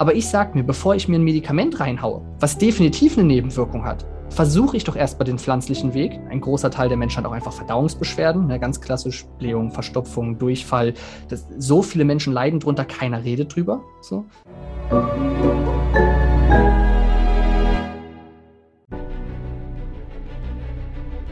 Aber 0.00 0.14
ich 0.14 0.28
sage 0.28 0.56
mir, 0.56 0.62
bevor 0.62 0.94
ich 0.94 1.08
mir 1.08 1.16
ein 1.18 1.24
Medikament 1.24 1.80
reinhaue, 1.80 2.22
was 2.38 2.56
definitiv 2.56 3.18
eine 3.18 3.26
Nebenwirkung 3.26 3.84
hat, 3.84 4.06
versuche 4.28 4.76
ich 4.76 4.84
doch 4.84 4.94
erstmal 4.94 5.24
den 5.24 5.40
pflanzlichen 5.40 5.92
Weg. 5.92 6.20
Ein 6.30 6.40
großer 6.40 6.70
Teil 6.70 6.88
der 6.88 6.96
Menschen 6.96 7.18
hat 7.18 7.26
auch 7.26 7.32
einfach 7.32 7.52
Verdauungsbeschwerden, 7.52 8.46
ne, 8.46 8.60
ganz 8.60 8.80
klassisch 8.80 9.26
Blähung, 9.40 9.72
Verstopfung, 9.72 10.38
Durchfall. 10.38 10.94
Das, 11.28 11.48
so 11.58 11.82
viele 11.82 12.04
Menschen 12.04 12.32
leiden 12.32 12.60
drunter, 12.60 12.84
keiner 12.84 13.24
redet 13.24 13.56
drüber. 13.56 13.82
So. 14.00 14.24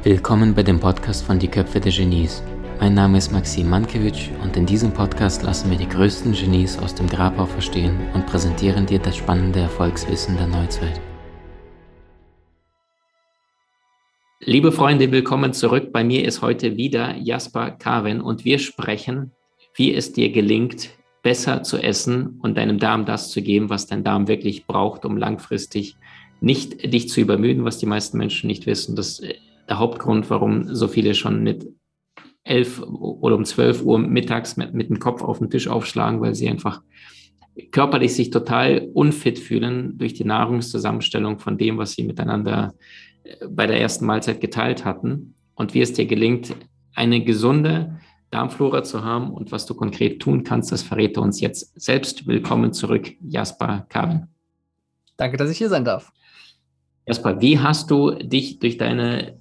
Willkommen 0.03 0.55
bei 0.57 0.65
dem 0.65 0.81
Podcast 0.81 1.25
von 1.25 1.39
Die 1.39 1.49
Köpfe 1.49 1.79
der 1.79 1.93
Genies. 1.93 2.43
Mein 2.79 2.93
Name 2.93 3.17
ist 3.17 3.33
Maxim 3.33 3.71
Mankewitsch 3.71 4.29
und 4.43 4.55
in 4.57 4.67
diesem 4.67 4.93
Podcast 4.93 5.43
lassen 5.43 5.71
wir 5.71 5.79
die 5.79 5.89
größten 5.89 6.33
Genies 6.33 6.79
aus 6.79 6.95
dem 6.95 7.09
Grabau 7.09 7.47
verstehen 7.47 7.97
und 8.13 8.27
präsentieren 8.27 8.85
dir 8.85 8.99
das 8.99 9.17
spannende 9.17 9.61
Erfolgswissen 9.61 10.37
der 10.37 10.47
Neuzeit. 10.47 11.01
Liebe 14.41 14.73
Freunde, 14.73 15.11
willkommen 15.11 15.55
zurück. 15.55 15.91
Bei 15.91 16.05
mir 16.05 16.27
ist 16.27 16.43
heute 16.43 16.77
wieder 16.77 17.17
Jasper 17.17 17.71
Karin 17.71 18.21
und 18.21 18.45
wir 18.45 18.59
sprechen, 18.59 19.33
wie 19.75 19.95
es 19.95 20.13
dir 20.13 20.31
gelingt, 20.31 20.91
besser 21.23 21.63
zu 21.63 21.79
essen 21.79 22.39
und 22.43 22.59
deinem 22.59 22.79
Darm 22.79 23.07
das 23.07 23.31
zu 23.31 23.41
geben, 23.41 23.71
was 23.71 23.87
dein 23.87 24.05
Darm 24.05 24.29
wirklich 24.29 24.67
braucht, 24.67 25.07
um 25.07 25.17
langfristig 25.17 25.97
nicht 26.43 26.93
dich 26.93 27.09
zu 27.09 27.23
übermüden, 27.23 27.65
was 27.65 27.79
die 27.79 27.87
meisten 27.87 28.19
Menschen 28.19 28.49
nicht 28.49 28.67
wissen. 28.67 28.97
Das 28.97 29.19
ist 29.19 29.35
der 29.69 29.79
Hauptgrund, 29.79 30.29
warum 30.31 30.75
so 30.75 30.89
viele 30.89 31.15
schon 31.15 31.43
mit 31.43 31.76
elf 32.47 32.81
oder 32.81 33.37
um 33.37 33.45
zwölf 33.45 33.83
Uhr 33.83 33.99
mittags 33.99 34.57
mit, 34.57 34.73
mit 34.73 34.89
dem 34.89 34.99
Kopf 34.99 35.23
auf 35.23 35.39
den 35.39 35.51
Tisch 35.51 35.69
aufschlagen, 35.69 36.21
weil 36.21 36.35
sie 36.35 36.49
einfach 36.49 36.83
körperlich 37.73 38.15
sich 38.15 38.31
total 38.31 38.89
unfit 38.95 39.39
fühlen 39.39 39.99
durch 39.99 40.15
die 40.15 40.25
Nahrungszusammenstellung 40.25 41.39
von 41.39 41.59
dem, 41.59 41.79
was 41.79 41.93
sie 41.93 42.05
miteinander 42.05 42.75
äh, 43.25 43.47
bei 43.49 43.67
der 43.67 43.81
ersten 43.81 44.07
Mahlzeit 44.07 44.41
geteilt 44.41 44.85
hatten. 44.85 45.35
Und 45.55 45.75
wie 45.75 45.81
es 45.81 45.93
dir 45.93 46.07
gelingt, 46.07 46.55
eine 46.95 47.25
gesunde 47.25 47.99
Darmflora 48.31 48.83
zu 48.83 49.05
haben 49.05 49.31
und 49.31 49.53
was 49.53 49.67
du 49.67 49.75
konkret 49.75 50.21
tun 50.21 50.45
kannst, 50.45 50.71
das 50.71 50.83
verrät 50.83 51.17
er 51.17 51.23
uns 51.23 51.41
jetzt 51.41 51.81
selbst. 51.81 52.27
Willkommen 52.27 52.73
zurück, 52.73 53.13
Jasper 53.23 53.87
Karin. 53.89 54.27
Danke, 55.17 55.39
dass 55.39 55.51
ich 55.51 55.59
hier 55.59 55.71
sein 55.71 55.85
darf. 55.85 56.13
Jasper, 57.07 57.41
wie 57.41 57.59
hast 57.59 57.91
du 57.91 58.11
dich 58.11 58.59
durch 58.59 58.77
deine 58.77 59.41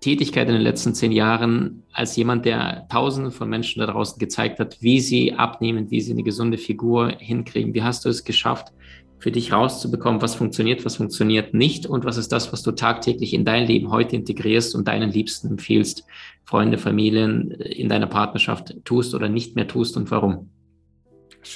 Tätigkeit 0.00 0.48
in 0.48 0.54
den 0.54 0.62
letzten 0.62 0.94
zehn 0.94 1.12
Jahren 1.12 1.82
als 1.92 2.16
jemand, 2.16 2.46
der 2.46 2.86
Tausenden 2.88 3.32
von 3.32 3.48
Menschen 3.48 3.80
da 3.80 3.86
draußen 3.86 4.18
gezeigt 4.18 4.58
hat, 4.58 4.80
wie 4.80 5.00
sie 5.00 5.34
abnehmen, 5.34 5.90
wie 5.90 6.00
sie 6.00 6.12
eine 6.12 6.22
gesunde 6.22 6.56
Figur 6.56 7.10
hinkriegen. 7.18 7.74
Wie 7.74 7.82
hast 7.82 8.04
du 8.04 8.08
es 8.08 8.24
geschafft, 8.24 8.72
für 9.18 9.30
dich 9.30 9.52
rauszubekommen, 9.52 10.22
was 10.22 10.34
funktioniert, 10.34 10.84
was 10.84 10.96
funktioniert 10.96 11.52
nicht 11.52 11.86
und 11.86 12.06
was 12.06 12.16
ist 12.16 12.32
das, 12.32 12.52
was 12.52 12.62
du 12.62 12.72
tagtäglich 12.72 13.34
in 13.34 13.44
dein 13.44 13.66
Leben 13.66 13.90
heute 13.90 14.16
integrierst 14.16 14.74
und 14.74 14.88
deinen 14.88 15.10
Liebsten 15.10 15.48
empfiehlst, 15.48 16.04
Freunde, 16.44 16.78
Familien 16.78 17.50
in 17.50 17.90
deiner 17.90 18.06
Partnerschaft 18.06 18.74
tust 18.84 19.14
oder 19.14 19.28
nicht 19.28 19.56
mehr 19.56 19.68
tust 19.68 19.98
und 19.98 20.10
warum? 20.10 20.48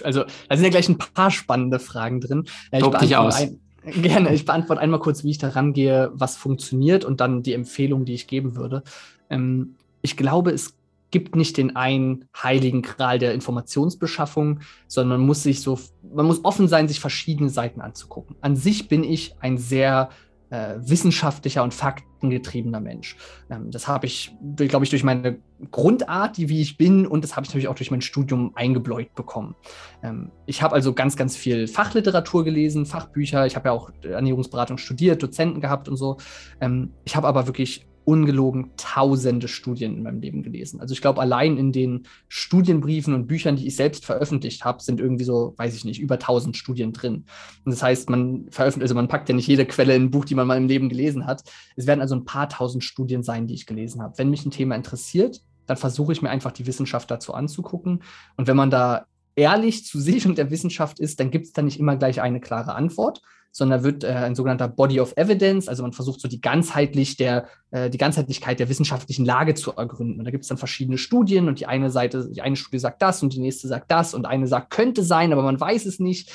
Also, 0.03 0.25
da 0.49 0.57
sind 0.57 0.65
ja 0.65 0.71
gleich 0.71 0.89
ein 0.89 0.99
paar 0.99 1.31
spannende 1.31 1.79
Fragen 1.79 2.21
drin. 2.21 2.45
Ja, 2.73 2.81
Tob 2.81 2.99
dich 2.99 3.17
aus. 3.17 3.37
Ein, 3.37 3.61
Gerne. 3.87 4.35
Ich 4.35 4.45
beantworte 4.45 4.81
einmal 4.81 5.01
kurz, 5.01 5.25
wie 5.25 5.31
ich 5.31 5.39
da 5.39 5.49
rangehe, 5.49 6.11
was 6.15 6.37
funktioniert 6.37 7.05
und 7.05 7.21
dann 7.21 7.43
die 7.43 7.53
Empfehlung, 7.53 8.05
die 8.05 8.15
ich 8.15 8.27
geben 8.27 8.57
würde. 8.57 8.83
Ähm, 9.31 9.77
ich 10.03 10.17
glaube, 10.17 10.51
es 10.51 10.75
gibt 11.11 11.37
nicht 11.37 11.57
den 11.59 11.77
einen 11.77 12.25
heiligen 12.37 12.83
Gral 12.83 13.19
der 13.21 13.35
Informationsbeschaffung, 13.35 14.61
sondern 14.89 15.21
man 15.21 15.27
muss 15.29 15.45
sich 15.45 15.61
so, 15.61 15.79
man 16.13 16.27
muss 16.27 16.45
offen 16.45 16.67
sein, 16.67 16.89
sich 16.89 16.99
verschiedene 16.99 17.51
Seiten 17.51 17.81
anzugucken. 17.81 18.35
An 18.41 18.57
sich 18.57 18.89
bin 18.89 19.05
ich 19.05 19.37
ein 19.41 19.57
sehr 19.57 20.09
äh, 20.51 20.75
wissenschaftlicher 20.79 21.63
und 21.63 21.75
faktengetriebener 21.75 22.81
Mensch. 22.81 23.17
Ähm, 23.51 23.71
das 23.71 23.89
habe 23.89 24.07
ich, 24.07 24.35
glaube 24.57 24.85
ich, 24.85 24.91
durch 24.91 25.05
meine 25.05 25.39
Grundart, 25.71 26.37
die 26.37 26.49
wie 26.49 26.61
ich 26.61 26.77
bin, 26.77 27.07
und 27.07 27.25
das 27.25 27.37
habe 27.37 27.45
ich 27.45 27.51
natürlich 27.51 27.69
auch 27.69 27.75
durch 27.75 27.91
mein 27.91 28.01
Studium 28.01 28.53
eingebläut 28.55 29.15
bekommen. 29.15 29.57
Ähm, 30.03 30.31
ich 30.47 30.63
habe 30.63 30.75
also 30.75 30.93
ganz, 30.93 31.17
ganz 31.17 31.37
viel 31.37 31.67
Fachliteratur 31.67 32.45
gelesen, 32.45 32.87
Fachbücher. 32.87 33.47
Ich 33.47 33.57
habe 33.57 33.69
ja 33.69 33.73
auch 33.73 33.91
Ernährungsberatung 34.03 34.79
studiert, 34.79 35.23
Dozenten 35.23 35.61
gehabt 35.61 35.89
und 35.89 35.97
so. 35.97 36.19
Ähm, 36.61 36.93
ich 37.05 37.17
habe 37.17 37.27
aber 37.27 37.47
wirklich 37.47 37.87
ungelogen 38.05 38.71
tausende 38.77 39.49
Studien 39.49 39.97
in 39.97 40.03
meinem 40.03 40.21
Leben 40.21 40.43
gelesen. 40.43 40.81
Also 40.81 40.93
ich 40.93 41.01
glaube, 41.01 41.21
allein 41.21 41.57
in 41.57 41.73
den 41.73 42.07
Studienbriefen 42.29 43.15
und 43.15 43.27
Büchern, 43.27 43.57
die 43.57 43.67
ich 43.67 43.77
selbst 43.77 44.05
veröffentlicht 44.05 44.65
habe, 44.65 44.83
sind 44.83 45.01
irgendwie 45.01 45.25
so, 45.25 45.55
weiß 45.57 45.75
ich 45.75 45.85
nicht, 45.85 46.01
über 46.01 46.19
tausend 46.19 46.57
Studien 46.57 46.93
drin. 46.93 47.25
Und 47.65 47.73
das 47.73 47.83
heißt, 47.83 48.11
man 48.11 48.47
veröffentlicht, 48.51 48.85
also 48.85 48.95
man 48.95 49.09
packt 49.09 49.29
ja 49.29 49.35
nicht 49.35 49.49
jede 49.49 49.67
Quelle 49.67 49.95
in 49.95 50.05
ein 50.05 50.11
Buch, 50.11 50.25
die 50.25 50.35
man 50.35 50.47
mal 50.47 50.59
im 50.59 50.69
Leben 50.69 50.89
gelesen 50.89 51.27
hat. 51.27 51.43
Es 51.77 51.87
werden 51.87 52.01
also 52.01 52.15
ein 52.15 52.25
paar 52.25 52.49
tausend 52.49 52.85
Studien 52.85 53.23
sein, 53.23 53.47
die 53.47 53.55
ich 53.55 53.67
gelesen 53.67 54.03
habe. 54.03 54.19
Wenn 54.19 54.31
mich 54.31 54.45
ein 54.45 54.51
Thema 54.51 54.75
interessiert, 54.77 55.41
dann 55.67 55.77
versuche 55.77 56.13
ich 56.13 56.23
mir 56.23 56.31
einfach 56.31 56.53
die 56.53 56.67
Wissenschaft 56.67 57.11
dazu 57.11 57.33
anzugucken. 57.33 58.03
Und 58.37 58.47
wenn 58.47 58.57
man 58.57 58.71
da 58.71 59.07
ehrlich 59.37 59.85
zu 59.85 60.01
sich 60.01 60.27
und 60.27 60.39
der 60.39 60.51
Wissenschaft 60.51 61.01
ist, 61.01 61.21
dann 61.21 61.31
gibt 61.31 61.47
es 61.47 61.53
da 61.53 61.63
nicht 61.63 61.81
immer 61.81 61.97
gleich 61.97 62.21
eine 62.21 62.41
klare 62.41 62.75
Antwort, 62.75 63.23
sondern 63.57 63.85
wird 63.85 64.03
äh, 64.03 64.09
ein 64.09 64.35
sogenannter 64.35 64.67
Body 64.67 65.01
of 65.01 65.17
Evidence, 65.17 65.69
also 65.69 65.85
man 65.85 65.93
versucht 65.93 66.21
so 66.21 66.27
die 66.27 66.41
ganzheitlich 66.41 67.17
der, 67.17 67.47
äh, 67.71 67.89
die 67.89 67.99
Ganzheitlichkeit 67.99 68.59
der 68.59 68.69
wissenschaftlichen 68.69 69.25
Lage 69.25 69.55
zu 69.55 69.71
ergründen. 69.77 70.19
Und 70.19 70.25
da 70.25 70.33
gibt 70.33 70.43
es 70.43 70.49
dann 70.49 70.59
verschiedene 70.59 70.99
Studien 70.99 71.47
und 71.47 71.61
die 71.61 71.67
eine 71.67 71.89
Seite, 71.91 72.29
die 72.29 72.43
eine 72.43 72.57
Studie 72.57 72.81
sagt 72.81 73.01
das 73.01 73.23
und 73.23 73.33
die 73.33 73.39
nächste 73.39 73.69
sagt 73.69 73.93
das 73.93 74.13
und 74.13 74.27
eine 74.27 74.49
sagt, 74.49 74.71
könnte 74.71 75.05
sein, 75.05 75.33
aber 75.33 75.43
man 75.43 75.61
weiß 75.61 75.87
es 75.87 76.01
nicht. 76.01 76.33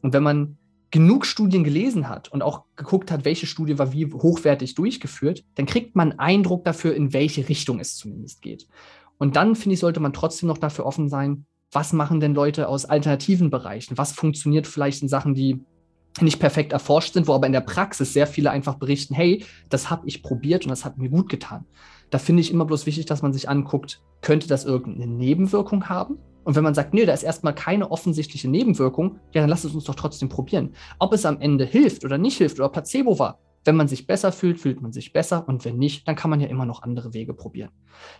Und 0.00 0.14
wenn 0.14 0.22
man 0.22 0.56
genug 0.90 1.26
Studien 1.26 1.62
gelesen 1.62 2.08
hat 2.08 2.32
und 2.32 2.40
auch 2.40 2.64
geguckt 2.74 3.10
hat, 3.10 3.26
welche 3.26 3.46
Studie 3.46 3.78
war 3.78 3.92
wie 3.92 4.10
hochwertig 4.10 4.74
durchgeführt, 4.74 5.44
dann 5.56 5.66
kriegt 5.66 5.94
man 5.94 6.18
Eindruck 6.18 6.64
dafür, 6.64 6.94
in 6.94 7.12
welche 7.12 7.50
Richtung 7.50 7.80
es 7.80 7.96
zumindest 7.96 8.40
geht. 8.40 8.66
Und 9.18 9.36
dann, 9.36 9.56
finde 9.56 9.74
ich, 9.74 9.80
sollte 9.80 10.00
man 10.00 10.14
trotzdem 10.14 10.46
noch 10.46 10.58
dafür 10.58 10.86
offen 10.86 11.10
sein, 11.10 11.44
was 11.70 11.92
machen 11.92 12.20
denn 12.20 12.34
Leute 12.34 12.68
aus 12.68 12.86
alternativen 12.86 13.50
Bereichen? 13.50 13.98
Was 13.98 14.12
funktioniert 14.12 14.66
vielleicht 14.66 15.02
in 15.02 15.08
Sachen, 15.08 15.34
die 15.34 15.60
nicht 16.20 16.38
perfekt 16.38 16.72
erforscht 16.72 17.14
sind, 17.14 17.26
wo 17.26 17.32
aber 17.32 17.46
in 17.46 17.52
der 17.52 17.60
Praxis 17.60 18.12
sehr 18.12 18.26
viele 18.26 18.50
einfach 18.50 18.74
berichten, 18.74 19.14
hey, 19.14 19.44
das 19.70 19.90
habe 19.90 20.06
ich 20.06 20.22
probiert 20.22 20.64
und 20.64 20.70
das 20.70 20.84
hat 20.84 20.98
mir 20.98 21.08
gut 21.08 21.28
getan. 21.28 21.64
Da 22.10 22.18
finde 22.18 22.42
ich 22.42 22.50
immer 22.50 22.66
bloß 22.66 22.84
wichtig, 22.84 23.06
dass 23.06 23.22
man 23.22 23.32
sich 23.32 23.48
anguckt, 23.48 24.02
könnte 24.20 24.46
das 24.46 24.64
irgendeine 24.64 25.10
Nebenwirkung 25.10 25.88
haben? 25.88 26.18
Und 26.44 26.56
wenn 26.56 26.64
man 26.64 26.74
sagt, 26.74 26.92
nee, 26.92 27.06
da 27.06 27.14
ist 27.14 27.22
erstmal 27.22 27.54
keine 27.54 27.90
offensichtliche 27.90 28.48
Nebenwirkung, 28.48 29.20
ja, 29.32 29.40
dann 29.40 29.48
lass 29.48 29.64
es 29.64 29.74
uns 29.74 29.84
doch 29.84 29.94
trotzdem 29.94 30.28
probieren. 30.28 30.74
Ob 30.98 31.12
es 31.12 31.24
am 31.24 31.40
Ende 31.40 31.64
hilft 31.64 32.04
oder 32.04 32.18
nicht 32.18 32.36
hilft 32.36 32.58
oder 32.58 32.68
Placebo 32.68 33.18
war, 33.18 33.38
wenn 33.64 33.76
man 33.76 33.86
sich 33.86 34.06
besser 34.06 34.32
fühlt, 34.32 34.58
fühlt 34.58 34.82
man 34.82 34.92
sich 34.92 35.12
besser 35.12 35.46
und 35.46 35.64
wenn 35.64 35.78
nicht, 35.78 36.06
dann 36.08 36.16
kann 36.16 36.30
man 36.30 36.40
ja 36.40 36.48
immer 36.48 36.66
noch 36.66 36.82
andere 36.82 37.14
Wege 37.14 37.32
probieren. 37.32 37.70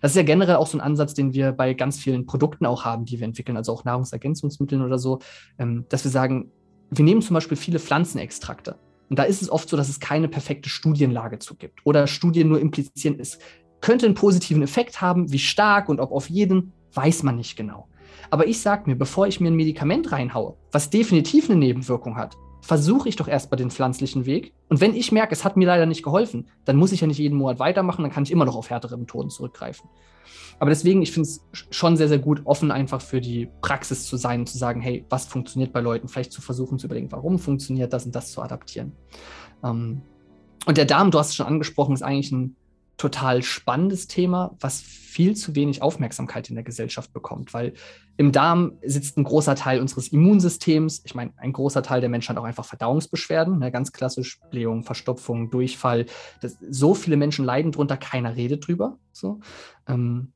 Das 0.00 0.12
ist 0.12 0.16
ja 0.16 0.22
generell 0.22 0.56
auch 0.56 0.68
so 0.68 0.78
ein 0.78 0.80
Ansatz, 0.80 1.14
den 1.14 1.32
wir 1.32 1.52
bei 1.52 1.74
ganz 1.74 1.98
vielen 1.98 2.26
Produkten 2.26 2.64
auch 2.64 2.84
haben, 2.84 3.04
die 3.04 3.18
wir 3.18 3.26
entwickeln, 3.26 3.56
also 3.56 3.72
auch 3.72 3.84
Nahrungsergänzungsmitteln 3.84 4.82
oder 4.82 4.98
so, 4.98 5.18
ähm, 5.58 5.84
dass 5.88 6.04
wir 6.04 6.12
sagen, 6.12 6.52
wir 6.94 7.04
nehmen 7.04 7.22
zum 7.22 7.34
Beispiel 7.34 7.56
viele 7.56 7.78
Pflanzenextrakte. 7.78 8.76
Und 9.08 9.18
da 9.18 9.24
ist 9.24 9.42
es 9.42 9.50
oft 9.50 9.68
so, 9.68 9.76
dass 9.76 9.88
es 9.88 10.00
keine 10.00 10.28
perfekte 10.28 10.68
Studienlage 10.68 11.38
zu 11.38 11.54
gibt 11.54 11.80
oder 11.84 12.06
Studien 12.06 12.48
nur 12.48 12.60
implizieren, 12.60 13.18
es 13.18 13.38
könnte 13.80 14.06
einen 14.06 14.14
positiven 14.14 14.62
Effekt 14.62 15.00
haben, 15.00 15.32
wie 15.32 15.38
stark 15.38 15.88
und 15.88 16.00
ob 16.00 16.12
auf 16.12 16.30
jeden, 16.30 16.72
weiß 16.94 17.22
man 17.22 17.36
nicht 17.36 17.56
genau. 17.56 17.88
Aber 18.30 18.46
ich 18.46 18.60
sage 18.60 18.88
mir, 18.88 18.96
bevor 18.96 19.26
ich 19.26 19.40
mir 19.40 19.48
ein 19.48 19.56
Medikament 19.56 20.12
reinhaue, 20.12 20.56
was 20.70 20.90
definitiv 20.90 21.50
eine 21.50 21.58
Nebenwirkung 21.58 22.16
hat, 22.16 22.36
versuche 22.62 23.08
ich 23.08 23.16
doch 23.16 23.28
erstmal 23.28 23.58
den 23.58 23.70
pflanzlichen 23.70 24.24
Weg. 24.24 24.54
Und 24.68 24.80
wenn 24.80 24.94
ich 24.94 25.12
merke, 25.12 25.34
es 25.34 25.44
hat 25.44 25.56
mir 25.56 25.66
leider 25.66 25.84
nicht 25.84 26.02
geholfen, 26.02 26.48
dann 26.64 26.76
muss 26.76 26.92
ich 26.92 27.00
ja 27.00 27.06
nicht 27.08 27.18
jeden 27.18 27.36
Monat 27.36 27.58
weitermachen, 27.58 28.02
dann 28.02 28.12
kann 28.12 28.22
ich 28.22 28.30
immer 28.30 28.44
noch 28.44 28.56
auf 28.56 28.70
härtere 28.70 28.96
Methoden 28.96 29.30
zurückgreifen. 29.30 29.90
Aber 30.60 30.70
deswegen, 30.70 31.02
ich 31.02 31.10
finde 31.10 31.28
es 31.28 31.44
schon 31.70 31.96
sehr, 31.96 32.08
sehr 32.08 32.20
gut, 32.20 32.42
offen 32.44 32.70
einfach 32.70 33.00
für 33.00 33.20
die 33.20 33.50
Praxis 33.62 34.06
zu 34.06 34.16
sein 34.16 34.40
und 34.40 34.46
zu 34.46 34.58
sagen, 34.58 34.80
hey, 34.80 35.04
was 35.10 35.26
funktioniert 35.26 35.72
bei 35.72 35.80
Leuten? 35.80 36.06
Vielleicht 36.06 36.32
zu 36.32 36.40
versuchen 36.40 36.78
zu 36.78 36.86
überlegen, 36.86 37.10
warum 37.10 37.40
funktioniert 37.40 37.92
das 37.92 38.06
und 38.06 38.14
das 38.14 38.30
zu 38.30 38.40
adaptieren. 38.40 38.92
Ähm, 39.64 40.02
und 40.64 40.78
der 40.78 40.84
Darm, 40.84 41.10
du 41.10 41.18
hast 41.18 41.30
es 41.30 41.34
schon 41.34 41.46
angesprochen, 41.46 41.94
ist 41.94 42.02
eigentlich 42.02 42.30
ein 42.30 42.56
total 42.96 43.42
spannendes 43.42 44.06
Thema, 44.06 44.56
was 44.60 44.80
viel 44.80 45.36
zu 45.36 45.54
wenig 45.54 45.82
Aufmerksamkeit 45.82 46.48
in 46.48 46.54
der 46.54 46.64
Gesellschaft 46.64 47.12
bekommt, 47.12 47.52
weil 47.52 47.74
im 48.16 48.32
Darm 48.32 48.78
sitzt 48.82 49.18
ein 49.18 49.24
großer 49.24 49.54
Teil 49.54 49.80
unseres 49.80 50.08
Immunsystems. 50.08 51.02
Ich 51.04 51.14
meine, 51.14 51.32
ein 51.36 51.52
großer 51.52 51.82
Teil 51.82 52.00
der 52.00 52.08
Menschen 52.08 52.30
hat 52.30 52.38
auch 52.38 52.46
einfach 52.46 52.64
Verdauungsbeschwerden, 52.64 53.58
ne, 53.58 53.70
ganz 53.70 53.92
klassisch 53.92 54.40
Blähung, 54.50 54.84
Verstopfung, 54.84 55.50
Durchfall. 55.50 56.06
Das, 56.40 56.56
so 56.70 56.94
viele 56.94 57.16
Menschen 57.16 57.44
leiden 57.44 57.72
drunter, 57.72 57.96
keiner 57.96 58.36
redet 58.36 58.66
drüber. 58.66 58.98
So. 59.12 59.40
Ähm, 59.86 60.32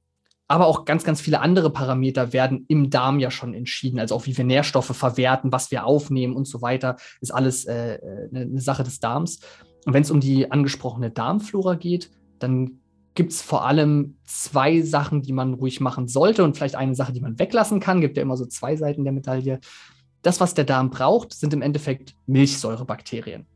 aber 0.49 0.67
auch 0.67 0.85
ganz, 0.85 1.05
ganz 1.05 1.21
viele 1.21 1.41
andere 1.41 1.71
Parameter 1.71 2.33
werden 2.33 2.67
im 2.69 2.91
Darm 2.91 3.19
ja 3.19 3.31
schon 3.31 3.53
entschieden. 3.53 3.99
Also 3.99 4.15
auch 4.15 4.27
wie 4.27 4.37
wir 4.37 4.45
Nährstoffe 4.45 4.95
verwerten, 4.97 5.53
was 5.53 5.71
wir 5.71 5.85
aufnehmen 5.85 6.37
und 6.37 6.47
so 6.47 6.63
weiter, 6.63 6.97
ist 7.21 7.33
alles 7.33 7.65
äh, 7.65 7.95
äh 7.95 8.29
eine 8.33 8.61
Sache 8.61 8.85
des 8.85 9.01
Darms. 9.01 9.41
Und 9.87 9.95
wenn 9.95 10.03
es 10.03 10.11
um 10.11 10.21
die 10.21 10.51
angesprochene 10.51 11.11
Darmflora 11.11 11.75
geht, 11.75 12.11
dann 12.39 12.81
gibt 13.15 13.33
es 13.33 13.43
vor 13.43 13.67
allem 13.67 14.17
zwei 14.25 14.83
Sachen, 14.83 15.23
die 15.23 15.33
man 15.33 15.55
ruhig 15.55 15.81
machen 15.81 16.07
sollte 16.07 16.45
und 16.45 16.57
vielleicht 16.57 16.77
eine 16.77 16.95
Sache, 16.95 17.13
die 17.13 17.21
man 17.21 17.39
weglassen 17.39 17.81
kann. 17.81 18.01
Gibt 18.01 18.17
ja 18.17 18.23
immer 18.23 18.37
so 18.37 18.47
zwei 18.47 18.77
Seiten 18.77 19.05
der 19.05 19.13
Medaille. 19.13 19.59
das, 20.23 20.41
was 20.41 20.55
der 20.55 20.65
Darm 20.65 20.91
braucht, 20.91 21.33
sind 21.33 21.55
im 21.55 21.63
Endeffekt 21.63 22.15
Milchsäurebakterien. 22.27 23.47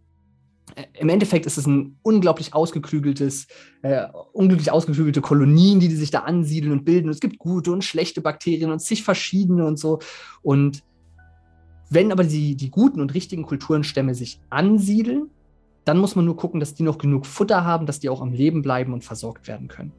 Äh, 0.77 0.85
Im 0.99 1.09
Endeffekt 1.09 1.47
ist 1.47 1.59
es 1.59 1.67
ein 1.67 1.99
unglaublich 2.03 2.55
ausgeklügeltes, 2.55 3.49
äh, 3.83 4.07
unglaublich 4.33 4.71
ausgeklügelte 4.71 5.21
Kolonien, 5.21 5.81
die, 5.81 5.89
die 5.89 5.97
sich 5.97 6.11
da 6.11 6.21
ansiedeln 6.21 6.73
und 6.73 6.85
bilden. 6.85 7.09
Und 7.09 7.15
es 7.15 7.21
gibt 7.21 7.39
gute 7.39 7.73
und 7.73 7.85
schlechte 7.85 8.21
Bakterien 8.21 8.71
und 8.71 8.81
zig 8.81 9.03
verschiedene 9.03 9.67
und 9.67 9.79
so. 9.79 9.99
Und 10.43 10.83
wenn 11.91 12.13
aber 12.13 12.25
die, 12.25 12.55
die 12.55 12.71
guten 12.71 13.01
und 13.01 13.15
richtigen 13.15 13.43
Kulturenstämme 13.43 14.15
sich 14.15 14.41
ansiedeln, 14.49 15.31
dann 15.91 15.99
muss 15.99 16.15
man 16.15 16.25
nur 16.25 16.37
gucken, 16.37 16.61
dass 16.61 16.73
die 16.73 16.85
noch 16.85 16.99
genug 16.99 17.27
Futter 17.27 17.65
haben, 17.65 17.85
dass 17.85 17.99
die 17.99 18.09
auch 18.09 18.23
am 18.23 18.33
Leben 18.33 18.63
bleiben 18.63 18.93
und 18.93 19.03
versorgt 19.03 19.49
werden 19.49 19.67
können. 19.67 19.93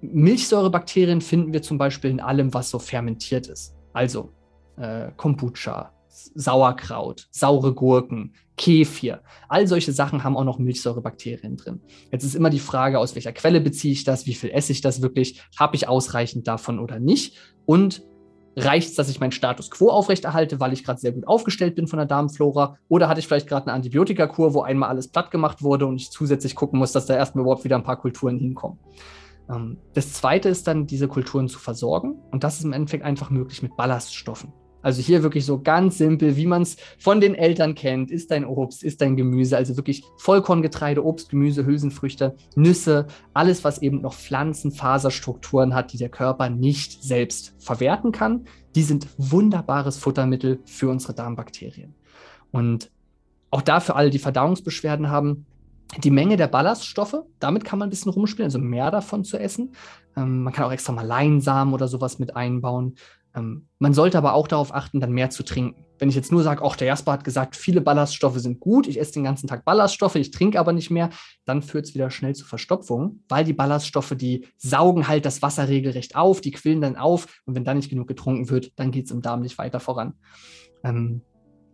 Milchsäurebakterien 0.00 1.20
finden 1.20 1.52
wir 1.52 1.60
zum 1.60 1.76
Beispiel 1.76 2.08
in 2.08 2.20
allem, 2.20 2.54
was 2.54 2.70
so 2.70 2.78
fermentiert 2.78 3.48
ist. 3.48 3.74
Also 3.92 4.32
äh, 4.76 5.10
Kombucha, 5.16 5.92
Sauerkraut, 6.08 7.26
saure 7.32 7.74
Gurken, 7.74 8.34
Kefir. 8.56 9.22
All 9.48 9.66
solche 9.66 9.90
Sachen 9.90 10.22
haben 10.22 10.36
auch 10.36 10.44
noch 10.44 10.60
Milchsäurebakterien 10.60 11.56
drin. 11.56 11.80
Jetzt 12.12 12.22
ist 12.22 12.36
immer 12.36 12.50
die 12.50 12.60
Frage, 12.60 13.00
aus 13.00 13.16
welcher 13.16 13.32
Quelle 13.32 13.60
beziehe 13.60 13.92
ich 13.92 14.04
das, 14.04 14.26
wie 14.26 14.34
viel 14.34 14.50
esse 14.50 14.70
ich 14.70 14.82
das 14.82 15.02
wirklich, 15.02 15.42
habe 15.58 15.74
ich 15.74 15.88
ausreichend 15.88 16.46
davon 16.46 16.78
oder 16.78 17.00
nicht 17.00 17.38
und 17.66 18.04
reicht 18.56 18.90
es, 18.90 18.94
dass 18.94 19.08
ich 19.08 19.20
meinen 19.20 19.32
Status 19.32 19.70
quo 19.70 19.88
aufrechterhalte, 19.88 20.60
weil 20.60 20.72
ich 20.72 20.84
gerade 20.84 21.00
sehr 21.00 21.12
gut 21.12 21.26
aufgestellt 21.26 21.74
bin 21.74 21.86
von 21.86 21.98
der 21.98 22.06
Darmflora 22.06 22.76
oder 22.88 23.08
hatte 23.08 23.20
ich 23.20 23.26
vielleicht 23.26 23.48
gerade 23.48 23.66
eine 23.66 23.74
Antibiotikakur, 23.74 24.54
wo 24.54 24.62
einmal 24.62 24.90
alles 24.90 25.08
platt 25.08 25.30
gemacht 25.30 25.62
wurde 25.62 25.86
und 25.86 25.96
ich 25.96 26.10
zusätzlich 26.10 26.54
gucken 26.54 26.78
muss, 26.78 26.92
dass 26.92 27.06
da 27.06 27.14
erstmal 27.14 27.42
überhaupt 27.42 27.64
wieder 27.64 27.76
ein 27.76 27.84
paar 27.84 28.00
Kulturen 28.00 28.38
hinkommen. 28.38 28.78
Ähm, 29.50 29.78
das 29.94 30.12
zweite 30.12 30.48
ist 30.48 30.66
dann, 30.66 30.86
diese 30.86 31.08
Kulturen 31.08 31.48
zu 31.48 31.58
versorgen 31.58 32.16
und 32.30 32.44
das 32.44 32.58
ist 32.58 32.64
im 32.64 32.72
Endeffekt 32.72 33.04
einfach 33.04 33.30
möglich 33.30 33.62
mit 33.62 33.76
Ballaststoffen. 33.76 34.52
Also 34.82 35.00
hier 35.00 35.22
wirklich 35.22 35.46
so 35.46 35.60
ganz 35.60 35.98
simpel, 35.98 36.36
wie 36.36 36.46
man 36.46 36.62
es 36.62 36.76
von 36.98 37.20
den 37.20 37.34
Eltern 37.34 37.74
kennt. 37.74 38.10
Ist 38.10 38.30
dein 38.30 38.44
Obst, 38.44 38.82
ist 38.82 39.00
dein 39.00 39.16
Gemüse, 39.16 39.56
also 39.56 39.76
wirklich 39.76 40.02
Vollkorngetreide, 40.18 41.04
Obst, 41.04 41.30
Gemüse, 41.30 41.64
Hülsenfrüchte, 41.64 42.34
Nüsse, 42.56 43.06
alles, 43.32 43.64
was 43.64 43.80
eben 43.80 44.00
noch 44.00 44.14
Pflanzenfaserstrukturen 44.14 45.74
hat, 45.74 45.92
die 45.92 45.98
der 45.98 46.08
Körper 46.08 46.50
nicht 46.50 47.02
selbst 47.02 47.54
verwerten 47.58 48.12
kann. 48.12 48.46
Die 48.74 48.82
sind 48.82 49.06
wunderbares 49.18 49.98
Futtermittel 49.98 50.60
für 50.64 50.88
unsere 50.88 51.14
Darmbakterien. 51.14 51.94
Und 52.50 52.90
auch 53.50 53.62
da 53.62 53.80
für 53.80 53.96
alle, 53.96 54.10
die 54.10 54.18
Verdauungsbeschwerden 54.18 55.10
haben, 55.10 55.46
die 55.98 56.10
Menge 56.10 56.36
der 56.36 56.46
Ballaststoffe, 56.46 57.16
damit 57.38 57.64
kann 57.64 57.78
man 57.78 57.88
ein 57.88 57.90
bisschen 57.90 58.12
rumspielen, 58.12 58.46
also 58.46 58.58
mehr 58.58 58.90
davon 58.90 59.24
zu 59.24 59.38
essen. 59.38 59.74
Ähm, 60.16 60.42
man 60.42 60.52
kann 60.52 60.64
auch 60.64 60.72
extra 60.72 60.92
mal 60.92 61.06
Leinsamen 61.06 61.74
oder 61.74 61.88
sowas 61.88 62.18
mit 62.18 62.34
einbauen. 62.34 62.96
Ähm, 63.34 63.66
man 63.78 63.94
sollte 63.94 64.18
aber 64.18 64.34
auch 64.34 64.48
darauf 64.48 64.74
achten, 64.74 65.00
dann 65.00 65.12
mehr 65.12 65.30
zu 65.30 65.42
trinken. 65.42 65.84
Wenn 65.98 66.08
ich 66.08 66.14
jetzt 66.14 66.32
nur 66.32 66.42
sage, 66.42 66.62
ach, 66.64 66.76
der 66.76 66.88
Jasper 66.88 67.12
hat 67.12 67.24
gesagt, 67.24 67.56
viele 67.56 67.80
Ballaststoffe 67.80 68.38
sind 68.38 68.58
gut, 68.58 68.88
ich 68.88 68.98
esse 68.98 69.12
den 69.12 69.24
ganzen 69.24 69.46
Tag 69.46 69.64
Ballaststoffe, 69.64 70.16
ich 70.16 70.30
trinke 70.32 70.58
aber 70.58 70.72
nicht 70.72 70.90
mehr, 70.90 71.10
dann 71.44 71.62
führt 71.62 71.86
es 71.86 71.94
wieder 71.94 72.10
schnell 72.10 72.34
zu 72.34 72.44
Verstopfung, 72.44 73.20
weil 73.28 73.44
die 73.44 73.52
Ballaststoffe, 73.52 74.14
die 74.16 74.46
saugen 74.56 75.06
halt 75.08 75.24
das 75.24 75.42
Wasser 75.42 75.68
regelrecht 75.68 76.16
auf, 76.16 76.40
die 76.40 76.50
quillen 76.50 76.80
dann 76.80 76.96
auf 76.96 77.40
und 77.46 77.54
wenn 77.54 77.64
dann 77.64 77.76
nicht 77.76 77.90
genug 77.90 78.08
getrunken 78.08 78.50
wird, 78.50 78.72
dann 78.76 78.90
geht 78.90 79.06
es 79.06 79.12
im 79.12 79.22
Darm 79.22 79.40
nicht 79.40 79.58
weiter 79.58 79.78
voran. 79.78 80.14
Ähm, 80.82 81.22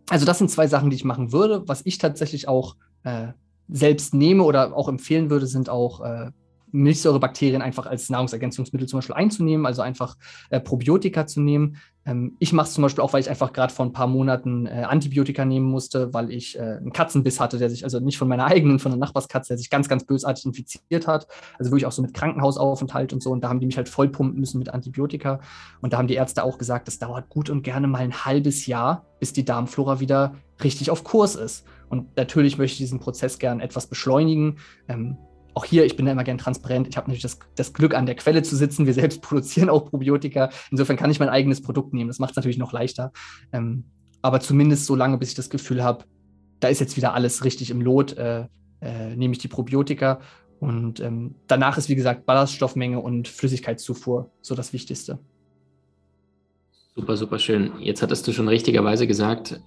also 0.09 0.25
das 0.25 0.37
sind 0.37 0.51
zwei 0.51 0.67
Sachen, 0.67 0.89
die 0.89 0.95
ich 0.95 1.05
machen 1.05 1.31
würde. 1.31 1.63
Was 1.67 1.81
ich 1.85 1.97
tatsächlich 1.97 2.47
auch 2.47 2.75
äh, 3.03 3.29
selbst 3.69 4.13
nehme 4.13 4.43
oder 4.43 4.75
auch 4.75 4.87
empfehlen 4.89 5.29
würde, 5.29 5.47
sind 5.47 5.69
auch 5.69 6.01
äh, 6.01 6.31
Milchsäurebakterien 6.71 7.61
einfach 7.61 7.85
als 7.85 8.09
Nahrungsergänzungsmittel 8.09 8.87
zum 8.87 8.99
Beispiel 8.99 9.15
einzunehmen, 9.15 9.65
also 9.65 9.81
einfach 9.81 10.17
äh, 10.49 10.59
Probiotika 10.59 11.27
zu 11.27 11.41
nehmen. 11.41 11.77
Ähm, 12.05 12.35
ich 12.39 12.53
mache 12.53 12.67
es 12.67 12.73
zum 12.73 12.81
Beispiel 12.81 13.03
auch, 13.03 13.13
weil 13.13 13.21
ich 13.21 13.29
einfach 13.29 13.53
gerade 13.53 13.73
vor 13.73 13.85
ein 13.85 13.93
paar 13.93 14.07
Monaten 14.07 14.65
äh, 14.65 14.85
Antibiotika 14.87 15.45
nehmen 15.45 15.65
musste, 15.65 16.13
weil 16.13 16.31
ich 16.31 16.57
äh, 16.57 16.61
einen 16.61 16.93
Katzenbiss 16.93 17.39
hatte, 17.39 17.57
der 17.57 17.69
sich, 17.69 17.83
also 17.83 17.99
nicht 17.99 18.17
von 18.17 18.27
meiner 18.27 18.45
eigenen, 18.47 18.79
von 18.79 18.91
der 18.91 18.99
Nachbarskatze, 18.99 19.49
der 19.49 19.57
sich 19.57 19.69
ganz, 19.69 19.87
ganz 19.87 20.05
bösartig 20.05 20.45
infiziert 20.45 21.07
hat. 21.07 21.27
Also 21.57 21.71
wirklich 21.71 21.85
auch 21.85 21.91
so 21.91 22.01
mit 22.01 22.13
Krankenhausaufenthalt 22.13 23.13
und 23.13 23.21
so. 23.21 23.31
Und 23.31 23.43
da 23.43 23.49
haben 23.49 23.59
die 23.59 23.65
mich 23.65 23.77
halt 23.77 23.89
vollpumpen 23.89 24.39
müssen 24.39 24.59
mit 24.59 24.73
Antibiotika. 24.73 25.39
Und 25.81 25.93
da 25.93 25.97
haben 25.97 26.07
die 26.07 26.15
Ärzte 26.15 26.43
auch 26.43 26.57
gesagt, 26.57 26.87
das 26.87 26.99
dauert 26.99 27.29
gut 27.29 27.49
und 27.49 27.63
gerne 27.63 27.87
mal 27.87 27.99
ein 27.99 28.25
halbes 28.25 28.65
Jahr, 28.65 29.05
bis 29.19 29.33
die 29.33 29.45
Darmflora 29.45 29.99
wieder 29.99 30.35
richtig 30.63 30.91
auf 30.91 31.03
Kurs 31.03 31.35
ist. 31.35 31.65
Und 31.89 32.15
natürlich 32.15 32.57
möchte 32.57 32.73
ich 32.73 32.79
diesen 32.79 32.99
Prozess 32.99 33.39
gern 33.39 33.59
etwas 33.59 33.87
beschleunigen. 33.87 34.57
Ähm, 34.87 35.17
auch 35.59 35.65
hier, 35.65 35.83
ich 35.83 35.97
bin 35.97 36.05
da 36.05 36.13
immer 36.13 36.23
gern 36.23 36.37
transparent. 36.37 36.87
Ich 36.87 36.95
habe 36.95 37.07
natürlich 37.09 37.21
das, 37.21 37.37
das, 37.55 37.73
Glück, 37.73 37.93
an 37.93 38.05
der 38.05 38.15
Quelle 38.15 38.43
zu 38.43 38.55
sitzen. 38.55 38.85
Wir 38.85 38.93
selbst 39.03 39.21
produzieren 39.21 39.69
auch 39.69 39.89
Probiotika. 39.89 40.49
Insofern 40.71 40.95
kann 40.95 41.11
ich 41.11 41.19
mein 41.19 41.27
eigenes 41.27 41.61
Produkt 41.61 41.93
nehmen. 41.93 42.07
Das 42.07 42.19
macht 42.19 42.31
es 42.31 42.35
natürlich 42.37 42.57
noch 42.57 42.71
leichter. 42.71 43.11
Ähm, 43.51 43.83
aber 44.21 44.39
zumindest 44.39 44.85
so 44.85 44.95
lange, 44.95 45.17
bis 45.17 45.29
ich 45.29 45.35
das 45.35 45.49
Gefühl 45.49 45.83
habe, 45.83 46.05
da 46.61 46.69
ist 46.69 46.79
jetzt 46.79 46.95
wieder 46.95 47.13
alles 47.13 47.43
richtig 47.43 47.71
im 47.71 47.81
Lot, 47.81 48.17
äh, 48.17 48.45
äh, 48.81 49.15
nehme 49.17 49.33
ich 49.33 49.39
die 49.39 49.49
Probiotika. 49.49 50.21
Und 50.61 51.01
ähm, 51.01 51.35
danach 51.47 51.77
ist, 51.77 51.89
wie 51.89 51.95
gesagt, 51.95 52.25
Ballaststoffmenge 52.25 52.99
und 52.99 53.27
Flüssigkeitszufuhr 53.27 54.31
so 54.41 54.55
das 54.55 54.71
Wichtigste. 54.71 55.19
Super, 56.95 57.17
super 57.17 57.39
schön. 57.39 57.73
Jetzt 57.79 58.01
hattest 58.01 58.25
du 58.27 58.31
schon 58.31 58.47
richtigerweise 58.47 59.07
gesagt, 59.07 59.61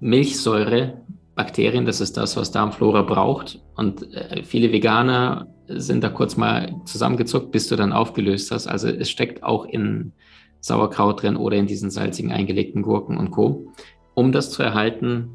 Milchsäure 0.00 1.00
Bakterien, 1.36 1.84
das 1.84 2.00
ist 2.00 2.16
das, 2.16 2.36
was 2.36 2.50
Darmflora 2.50 3.02
braucht. 3.02 3.60
Und 3.76 4.12
äh, 4.14 4.42
viele 4.42 4.72
Veganer 4.72 5.46
sind 5.68 6.02
da 6.02 6.08
kurz 6.08 6.36
mal 6.36 6.74
zusammengezuckt, 6.86 7.52
bis 7.52 7.68
du 7.68 7.76
dann 7.76 7.92
aufgelöst 7.92 8.50
hast. 8.50 8.66
Also 8.66 8.88
es 8.88 9.10
steckt 9.10 9.44
auch 9.44 9.66
in 9.66 10.12
Sauerkraut 10.60 11.22
drin 11.22 11.36
oder 11.36 11.56
in 11.56 11.66
diesen 11.66 11.90
salzigen 11.90 12.32
eingelegten 12.32 12.82
Gurken 12.82 13.18
und 13.18 13.30
Co. 13.30 13.72
Um 14.14 14.32
das 14.32 14.50
zu 14.50 14.62
erhalten, 14.62 15.28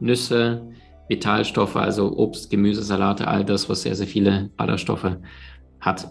Nüsse, 0.00 0.72
Vitalstoffe, 1.08 1.76
also 1.76 2.16
Obst, 2.16 2.50
Gemüse, 2.50 2.82
Salate, 2.82 3.28
all 3.28 3.44
das, 3.44 3.68
was 3.68 3.82
sehr, 3.82 3.94
sehr 3.94 4.06
viele 4.06 4.50
Ballaststoffe 4.56 5.18
hat. 5.80 6.08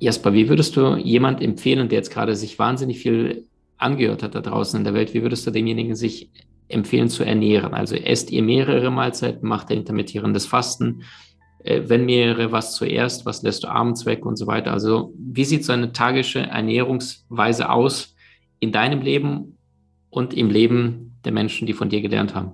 Jasper, 0.00 0.34
wie 0.34 0.50
würdest 0.50 0.76
du 0.76 0.96
jemand 0.96 1.40
empfehlen, 1.42 1.88
der 1.88 1.98
jetzt 1.98 2.12
gerade 2.12 2.36
sich 2.36 2.58
wahnsinnig 2.58 2.98
viel 2.98 3.46
angehört 3.78 4.22
hat 4.22 4.34
da 4.34 4.42
draußen 4.42 4.78
in 4.78 4.84
der 4.84 4.92
Welt, 4.92 5.14
wie 5.14 5.22
würdest 5.22 5.46
du 5.46 5.50
demjenigen 5.50 5.96
sich 5.96 6.30
empfehlen 6.70 7.08
zu 7.08 7.24
ernähren. 7.24 7.74
Also 7.74 7.96
esst 7.96 8.30
ihr 8.30 8.42
mehrere 8.42 8.90
Mahlzeiten, 8.90 9.48
macht 9.48 9.70
ihr 9.70 9.76
intermittierendes 9.76 10.46
Fasten. 10.46 11.02
Äh, 11.64 11.82
wenn 11.86 12.06
mehrere, 12.06 12.52
was 12.52 12.74
zuerst, 12.74 13.26
was 13.26 13.42
lässt 13.42 13.64
du 13.64 13.68
abends 13.68 14.06
weg 14.06 14.24
und 14.24 14.36
so 14.36 14.46
weiter. 14.46 14.72
Also 14.72 15.12
wie 15.18 15.44
sieht 15.44 15.64
so 15.64 15.72
eine 15.72 15.92
tagische 15.92 16.40
Ernährungsweise 16.40 17.70
aus 17.70 18.14
in 18.58 18.72
deinem 18.72 19.02
Leben 19.02 19.58
und 20.10 20.34
im 20.34 20.50
Leben 20.50 21.18
der 21.24 21.32
Menschen, 21.32 21.66
die 21.66 21.74
von 21.74 21.88
dir 21.88 22.00
gelernt 22.00 22.34
haben? 22.34 22.52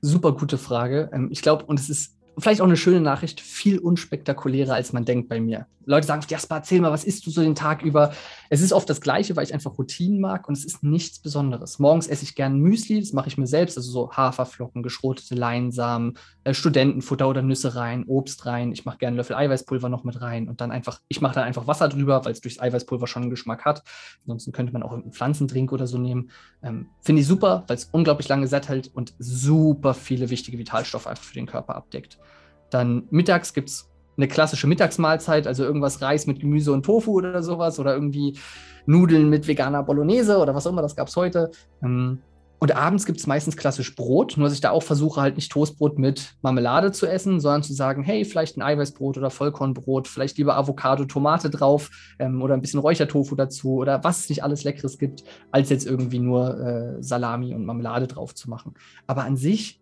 Super 0.00 0.32
gute 0.32 0.58
Frage. 0.58 1.10
Ähm, 1.12 1.28
ich 1.30 1.42
glaube, 1.42 1.64
und 1.64 1.80
es 1.80 1.88
ist 1.88 2.18
vielleicht 2.38 2.60
auch 2.60 2.66
eine 2.66 2.76
schöne 2.76 3.00
Nachricht, 3.00 3.40
viel 3.40 3.78
unspektakulärer, 3.78 4.74
als 4.74 4.92
man 4.92 5.04
denkt 5.04 5.28
bei 5.28 5.40
mir. 5.40 5.66
Leute 5.84 6.06
sagen, 6.06 6.22
Jasper, 6.28 6.56
erzähl 6.56 6.80
mal, 6.80 6.92
was 6.92 7.04
isst 7.04 7.26
du 7.26 7.30
so 7.30 7.42
den 7.42 7.54
Tag 7.54 7.82
über? 7.82 8.12
Es 8.50 8.60
ist 8.60 8.72
oft 8.72 8.88
das 8.88 9.00
Gleiche, 9.00 9.36
weil 9.36 9.44
ich 9.44 9.54
einfach 9.54 9.78
Routinen 9.78 10.20
mag 10.20 10.48
und 10.48 10.56
es 10.56 10.64
ist 10.64 10.82
nichts 10.82 11.18
Besonderes. 11.18 11.78
Morgens 11.78 12.06
esse 12.06 12.24
ich 12.24 12.34
gerne 12.34 12.56
Müsli, 12.56 13.00
das 13.00 13.12
mache 13.12 13.28
ich 13.28 13.36
mir 13.36 13.46
selbst, 13.46 13.76
also 13.76 13.90
so 13.90 14.12
Haferflocken, 14.12 14.82
geschrotete 14.82 15.34
Leinsamen, 15.34 16.18
äh, 16.44 16.54
Studentenfutter 16.54 17.28
oder 17.28 17.42
Nüsse 17.42 17.74
rein, 17.74 18.04
Obst 18.06 18.46
rein. 18.46 18.72
Ich 18.72 18.84
mache 18.84 18.98
gerne 18.98 19.16
Löffel 19.16 19.36
Eiweißpulver 19.36 19.88
noch 19.88 20.04
mit 20.04 20.20
rein 20.20 20.48
und 20.48 20.60
dann 20.60 20.70
einfach, 20.70 21.00
ich 21.08 21.20
mache 21.20 21.34
dann 21.34 21.44
einfach 21.44 21.66
Wasser 21.66 21.88
drüber, 21.88 22.24
weil 22.24 22.32
es 22.32 22.40
durchs 22.40 22.58
Eiweißpulver 22.58 23.06
schon 23.06 23.22
einen 23.22 23.30
Geschmack 23.30 23.64
hat. 23.64 23.82
Ansonsten 24.22 24.52
könnte 24.52 24.72
man 24.72 24.82
auch 24.82 24.92
einen 24.92 25.12
Pflanzendrink 25.12 25.72
oder 25.72 25.86
so 25.86 25.98
nehmen. 25.98 26.30
Ähm, 26.62 26.88
Finde 27.00 27.22
ich 27.22 27.28
super, 27.28 27.64
weil 27.66 27.76
es 27.76 27.84
unglaublich 27.92 28.28
lange 28.28 28.46
satt 28.46 28.68
hält 28.68 28.88
und 28.94 29.14
super 29.18 29.94
viele 29.94 30.30
wichtige 30.30 30.58
Vitalstoffe 30.58 31.06
einfach 31.06 31.24
für 31.24 31.34
den 31.34 31.46
Körper 31.46 31.74
abdeckt. 31.74 32.18
Dann 32.70 33.04
mittags 33.10 33.54
gibt 33.54 33.70
es 33.70 33.90
eine 34.18 34.28
klassische 34.28 34.66
Mittagsmahlzeit, 34.66 35.46
also 35.46 35.64
irgendwas 35.64 36.02
Reis 36.02 36.26
mit 36.26 36.40
Gemüse 36.40 36.72
und 36.72 36.84
Tofu 36.84 37.12
oder 37.12 37.42
sowas 37.42 37.78
oder 37.78 37.94
irgendwie 37.94 38.36
Nudeln 38.86 39.30
mit 39.30 39.46
veganer 39.46 39.82
Bolognese 39.82 40.38
oder 40.38 40.54
was 40.54 40.66
auch 40.66 40.72
immer, 40.72 40.82
das 40.82 40.96
gab 40.96 41.08
es 41.08 41.16
heute. 41.16 41.50
Ähm, 41.82 42.20
und 42.60 42.74
abends 42.74 43.06
gibt 43.06 43.20
es 43.20 43.26
meistens 43.28 43.56
klassisch 43.56 43.94
Brot, 43.94 44.36
nur 44.36 44.48
dass 44.48 44.54
ich 44.54 44.60
da 44.60 44.70
auch 44.70 44.82
versuche, 44.82 45.20
halt 45.20 45.36
nicht 45.36 45.52
Toastbrot 45.52 45.98
mit 45.98 46.34
Marmelade 46.42 46.90
zu 46.90 47.06
essen, 47.06 47.38
sondern 47.38 47.62
zu 47.62 47.72
sagen, 47.72 48.02
hey, 48.02 48.24
vielleicht 48.24 48.56
ein 48.56 48.62
Eiweißbrot 48.62 49.16
oder 49.16 49.30
Vollkornbrot, 49.30 50.08
vielleicht 50.08 50.38
lieber 50.38 50.56
Avocado, 50.56 51.04
Tomate 51.04 51.50
drauf 51.50 51.90
ähm, 52.18 52.42
oder 52.42 52.54
ein 52.54 52.60
bisschen 52.60 52.80
Räuchertofu 52.80 53.36
dazu 53.36 53.74
oder 53.74 54.02
was 54.02 54.20
es 54.20 54.28
nicht 54.28 54.42
alles 54.42 54.64
Leckeres 54.64 54.98
gibt, 54.98 55.22
als 55.52 55.70
jetzt 55.70 55.86
irgendwie 55.86 56.18
nur 56.18 56.58
äh, 56.58 57.02
Salami 57.02 57.54
und 57.54 57.64
Marmelade 57.64 58.08
drauf 58.08 58.34
zu 58.34 58.50
machen. 58.50 58.74
Aber 59.06 59.22
an 59.22 59.36
sich 59.36 59.80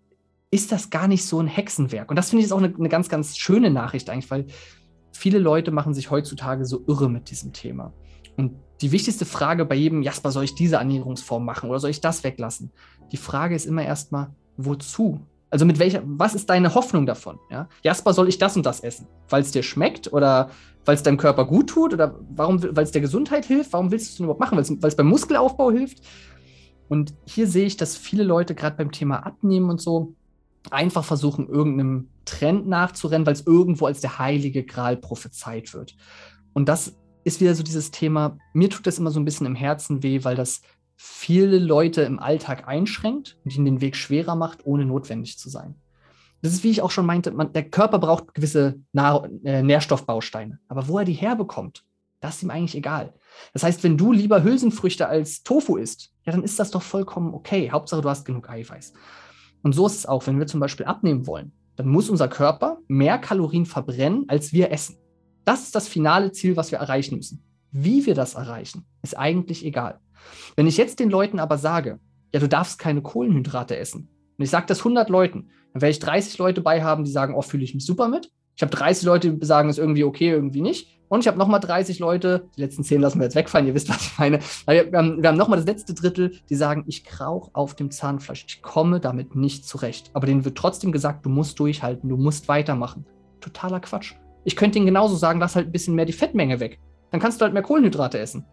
ist 0.50 0.72
das 0.72 0.90
gar 0.90 1.08
nicht 1.08 1.24
so 1.24 1.40
ein 1.40 1.48
Hexenwerk. 1.48 2.10
Und 2.10 2.16
das 2.16 2.30
finde 2.30 2.44
ich 2.44 2.52
auch 2.52 2.58
eine, 2.58 2.74
eine 2.74 2.88
ganz, 2.88 3.08
ganz 3.08 3.36
schöne 3.36 3.70
Nachricht 3.70 4.08
eigentlich, 4.10 4.30
weil 4.30 4.46
viele 5.12 5.38
Leute 5.38 5.70
machen 5.70 5.94
sich 5.94 6.10
heutzutage 6.10 6.64
so 6.64 6.84
irre 6.86 7.08
mit 7.08 7.30
diesem 7.30 7.52
Thema. 7.52 7.92
Und 8.36 8.52
die 8.80 8.92
wichtigste 8.92 9.24
Frage 9.24 9.64
bei 9.64 9.74
jedem, 9.74 10.02
Jasper, 10.02 10.30
soll 10.30 10.44
ich 10.44 10.54
diese 10.54 10.76
Ernährungsform 10.76 11.44
machen 11.44 11.70
oder 11.70 11.80
soll 11.80 11.90
ich 11.90 12.00
das 12.00 12.22
weglassen? 12.22 12.70
Die 13.12 13.16
Frage 13.16 13.54
ist 13.54 13.66
immer 13.66 13.84
erstmal, 13.84 14.30
wozu? 14.56 15.20
Also 15.48 15.64
mit 15.64 15.78
welcher, 15.78 16.02
was 16.04 16.34
ist 16.34 16.50
deine 16.50 16.74
Hoffnung 16.74 17.06
davon? 17.06 17.38
Ja? 17.50 17.68
Jasper, 17.82 18.12
soll 18.12 18.28
ich 18.28 18.38
das 18.38 18.56
und 18.56 18.66
das 18.66 18.80
essen? 18.80 19.06
Weil 19.28 19.42
es 19.42 19.52
dir 19.52 19.62
schmeckt 19.62 20.12
oder 20.12 20.50
weil 20.84 20.94
es 20.94 21.02
deinem 21.02 21.16
Körper 21.16 21.46
gut 21.46 21.70
tut 21.70 21.94
oder 21.94 22.18
warum, 22.30 22.62
weil 22.62 22.84
es 22.84 22.92
der 22.92 23.00
Gesundheit 23.00 23.46
hilft? 23.46 23.72
Warum 23.72 23.90
willst 23.90 24.08
du 24.08 24.12
es 24.12 24.20
überhaupt 24.20 24.40
machen? 24.40 24.58
Weil 24.58 24.88
es 24.88 24.96
beim 24.96 25.06
Muskelaufbau 25.06 25.70
hilft? 25.70 26.02
Und 26.88 27.14
hier 27.24 27.46
sehe 27.46 27.66
ich, 27.66 27.76
dass 27.76 27.96
viele 27.96 28.22
Leute 28.22 28.54
gerade 28.54 28.76
beim 28.76 28.92
Thema 28.92 29.24
Abnehmen 29.26 29.70
und 29.70 29.80
so 29.80 30.14
einfach 30.72 31.04
versuchen, 31.04 31.48
irgendeinem 31.48 32.08
Trend 32.24 32.66
nachzurennen, 32.66 33.26
weil 33.26 33.34
es 33.34 33.46
irgendwo 33.46 33.86
als 33.86 34.00
der 34.00 34.18
heilige 34.18 34.64
Gral 34.64 34.96
prophezeit 34.96 35.72
wird. 35.74 35.96
Und 36.52 36.68
das 36.68 36.96
ist 37.24 37.40
wieder 37.40 37.54
so 37.54 37.62
dieses 37.62 37.90
Thema, 37.90 38.38
mir 38.52 38.70
tut 38.70 38.86
das 38.86 38.98
immer 38.98 39.10
so 39.10 39.20
ein 39.20 39.24
bisschen 39.24 39.46
im 39.46 39.54
Herzen 39.54 40.02
weh, 40.02 40.24
weil 40.24 40.36
das 40.36 40.62
viele 40.96 41.58
Leute 41.58 42.02
im 42.02 42.18
Alltag 42.18 42.66
einschränkt 42.66 43.36
und 43.44 43.54
ihnen 43.54 43.64
den 43.64 43.80
Weg 43.80 43.96
schwerer 43.96 44.34
macht, 44.34 44.64
ohne 44.64 44.86
notwendig 44.86 45.38
zu 45.38 45.50
sein. 45.50 45.74
Das 46.42 46.52
ist, 46.52 46.64
wie 46.64 46.70
ich 46.70 46.82
auch 46.82 46.90
schon 46.90 47.06
meinte, 47.06 47.32
man, 47.32 47.52
der 47.52 47.68
Körper 47.68 47.98
braucht 47.98 48.34
gewisse 48.34 48.80
Nahr 48.92 49.28
äh, 49.44 49.62
Nährstoffbausteine. 49.62 50.60
Aber 50.68 50.86
wo 50.88 50.98
er 50.98 51.04
die 51.04 51.12
herbekommt, 51.12 51.84
das 52.20 52.36
ist 52.36 52.42
ihm 52.42 52.50
eigentlich 52.50 52.76
egal. 52.76 53.14
Das 53.52 53.62
heißt, 53.62 53.82
wenn 53.82 53.98
du 53.98 54.12
lieber 54.12 54.42
Hülsenfrüchte 54.42 55.06
als 55.06 55.42
Tofu 55.42 55.76
isst, 55.76 56.12
ja, 56.24 56.32
dann 56.32 56.42
ist 56.42 56.58
das 56.58 56.70
doch 56.70 56.82
vollkommen 56.82 57.34
okay. 57.34 57.70
Hauptsache, 57.70 58.00
du 58.00 58.08
hast 58.08 58.24
genug 58.24 58.48
Eiweiß. 58.48 58.92
Und 59.66 59.72
so 59.72 59.84
ist 59.86 59.96
es 59.96 60.06
auch, 60.06 60.28
wenn 60.28 60.38
wir 60.38 60.46
zum 60.46 60.60
Beispiel 60.60 60.86
abnehmen 60.86 61.26
wollen, 61.26 61.50
dann 61.74 61.88
muss 61.88 62.08
unser 62.08 62.28
Körper 62.28 62.78
mehr 62.86 63.18
Kalorien 63.18 63.66
verbrennen, 63.66 64.24
als 64.28 64.52
wir 64.52 64.70
essen. 64.70 64.96
Das 65.44 65.64
ist 65.64 65.74
das 65.74 65.88
finale 65.88 66.30
Ziel, 66.30 66.56
was 66.56 66.70
wir 66.70 66.78
erreichen 66.78 67.16
müssen. 67.16 67.42
Wie 67.72 68.06
wir 68.06 68.14
das 68.14 68.34
erreichen, 68.34 68.86
ist 69.02 69.18
eigentlich 69.18 69.64
egal. 69.66 69.98
Wenn 70.54 70.68
ich 70.68 70.76
jetzt 70.76 71.00
den 71.00 71.10
Leuten 71.10 71.40
aber 71.40 71.58
sage, 71.58 71.98
ja, 72.32 72.38
du 72.38 72.48
darfst 72.48 72.78
keine 72.78 73.02
Kohlenhydrate 73.02 73.76
essen, 73.76 74.08
und 74.38 74.44
ich 74.44 74.50
sage 74.50 74.66
das 74.66 74.78
100 74.78 75.10
Leuten, 75.10 75.48
dann 75.72 75.82
werde 75.82 75.90
ich 75.90 75.98
30 75.98 76.38
Leute 76.38 76.60
bei 76.60 76.84
haben, 76.84 77.02
die 77.02 77.10
sagen, 77.10 77.34
oh, 77.34 77.42
fühle 77.42 77.64
ich 77.64 77.74
mich 77.74 77.84
super 77.84 78.06
mit. 78.06 78.30
Ich 78.56 78.62
habe 78.62 78.74
30 78.74 79.04
Leute, 79.04 79.34
die 79.34 79.46
sagen, 79.46 79.68
ist 79.68 79.78
irgendwie 79.78 80.04
okay, 80.04 80.30
irgendwie 80.30 80.62
nicht. 80.62 80.98
Und 81.08 81.20
ich 81.20 81.28
habe 81.28 81.38
nochmal 81.38 81.60
30 81.60 81.98
Leute, 81.98 82.48
die 82.56 82.62
letzten 82.62 82.82
10 82.82 83.00
lassen 83.00 83.20
wir 83.20 83.24
jetzt 83.24 83.36
wegfallen, 83.36 83.66
ihr 83.66 83.74
wisst, 83.74 83.88
was 83.88 84.00
ich 84.00 84.18
meine. 84.18 84.40
Wir 84.66 84.90
haben, 84.92 85.22
wir 85.22 85.28
haben 85.28 85.36
nochmal 85.36 85.58
das 85.58 85.66
letzte 85.66 85.94
Drittel, 85.94 86.32
die 86.48 86.56
sagen, 86.56 86.84
ich 86.86 87.04
krauch 87.04 87.50
auf 87.52 87.74
dem 87.74 87.90
Zahnfleisch, 87.90 88.44
ich 88.48 88.62
komme 88.62 88.98
damit 88.98 89.36
nicht 89.36 89.66
zurecht. 89.66 90.10
Aber 90.14 90.26
denen 90.26 90.44
wird 90.44 90.58
trotzdem 90.58 90.90
gesagt, 90.90 91.24
du 91.24 91.28
musst 91.28 91.60
durchhalten, 91.60 92.08
du 92.08 92.16
musst 92.16 92.48
weitermachen. 92.48 93.06
Totaler 93.40 93.80
Quatsch. 93.80 94.14
Ich 94.44 94.56
könnte 94.56 94.78
ihnen 94.78 94.86
genauso 94.86 95.16
sagen, 95.16 95.38
lass 95.38 95.54
halt 95.54 95.68
ein 95.68 95.72
bisschen 95.72 95.94
mehr 95.94 96.06
die 96.06 96.12
Fettmenge 96.12 96.58
weg. 96.58 96.80
Dann 97.10 97.20
kannst 97.20 97.40
du 97.40 97.44
halt 97.44 97.52
mehr 97.52 97.62
Kohlenhydrate 97.62 98.18
essen. 98.18 98.46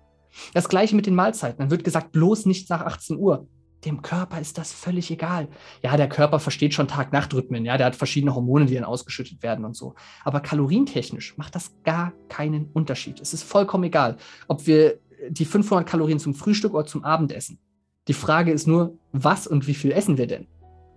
Das 0.54 0.70
gleiche 0.70 0.96
mit 0.96 1.06
den 1.06 1.16
Mahlzeiten. 1.16 1.60
Dann 1.60 1.72
wird 1.72 1.84
gesagt, 1.84 2.12
bloß 2.12 2.46
nicht 2.46 2.70
nach 2.70 2.82
18 2.82 3.18
Uhr. 3.18 3.48
Dem 3.86 4.02
Körper 4.02 4.40
ist 4.40 4.58
das 4.58 4.72
völlig 4.72 5.12
egal. 5.12 5.50
Ja, 5.82 5.98
der 5.98 6.08
Körper 6.08 6.40
versteht 6.40 6.74
schon 6.74 6.88
Tag-Nacht-Rhythmen, 6.88 7.66
ja, 7.66 7.78
der 7.78 7.88
hat 7.88 7.96
verschiedene 7.96 8.34
Hormone, 8.34 8.66
die 8.66 8.76
dann 8.76 8.86
ausgeschüttet 8.86 9.44
werden 9.44 9.66
und 9.66 9.76
so. 9.76 9.96
Aber 10.24 10.40
kalorientechnisch 10.40 11.38
macht 11.38 11.56
das 11.56 11.74
gar 11.84 12.14
keinen 12.30 12.70
Unterschied. 12.74 13.20
Es 13.20 13.34
ist 13.34 13.44
vollkommen 13.44 13.84
egal, 13.84 14.18
ob 14.48 14.68
wir 14.68 15.00
die 15.30 15.46
500 15.46 15.88
Kalorien 15.88 16.20
zum 16.20 16.34
Frühstück 16.34 16.74
oder 16.74 16.86
zum 16.86 17.04
Abendessen. 17.04 17.60
Die 18.08 18.14
Frage 18.14 18.52
ist 18.52 18.68
nur, 18.68 18.98
was 19.12 19.48
und 19.48 19.68
wie 19.68 19.74
viel 19.74 19.92
essen 19.92 20.18
wir 20.18 20.28
denn? 20.28 20.48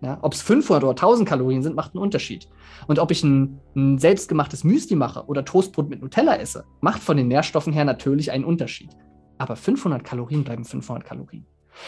Ja, 0.03 0.19
ob 0.23 0.35
es 0.35 0.43
500 0.43 0.85
oder 0.85 0.91
1000 0.91 1.29
Kalorien 1.29 1.63
sind, 1.63 1.75
macht 1.75 1.95
einen 1.95 2.03
Unterschied. 2.03 2.49
Und 2.87 2.99
ob 2.99 3.11
ich 3.11 3.25
ein, 3.25 3.61
ein 3.75 3.99
selbstgemachtes 3.99 4.63
Müsli 4.63 4.95
mache 4.95 5.25
oder 5.25 5.45
Toastbrot 5.45 5.89
mit 5.89 6.03
Nutella 6.03 6.37
esse, 6.37 6.65
macht 6.81 7.03
von 7.03 7.17
den 7.17 7.29
Nährstoffen 7.29 7.73
her 7.73 7.85
natürlich 7.85 8.31
einen 8.31 8.45
Unterschied. 8.45 8.91
Aber 9.39 9.57
500 9.57 10.05
Kalorien 10.05 10.45
bleiben 10.45 10.65
500 10.65 11.05
Kalorien. 11.05 11.47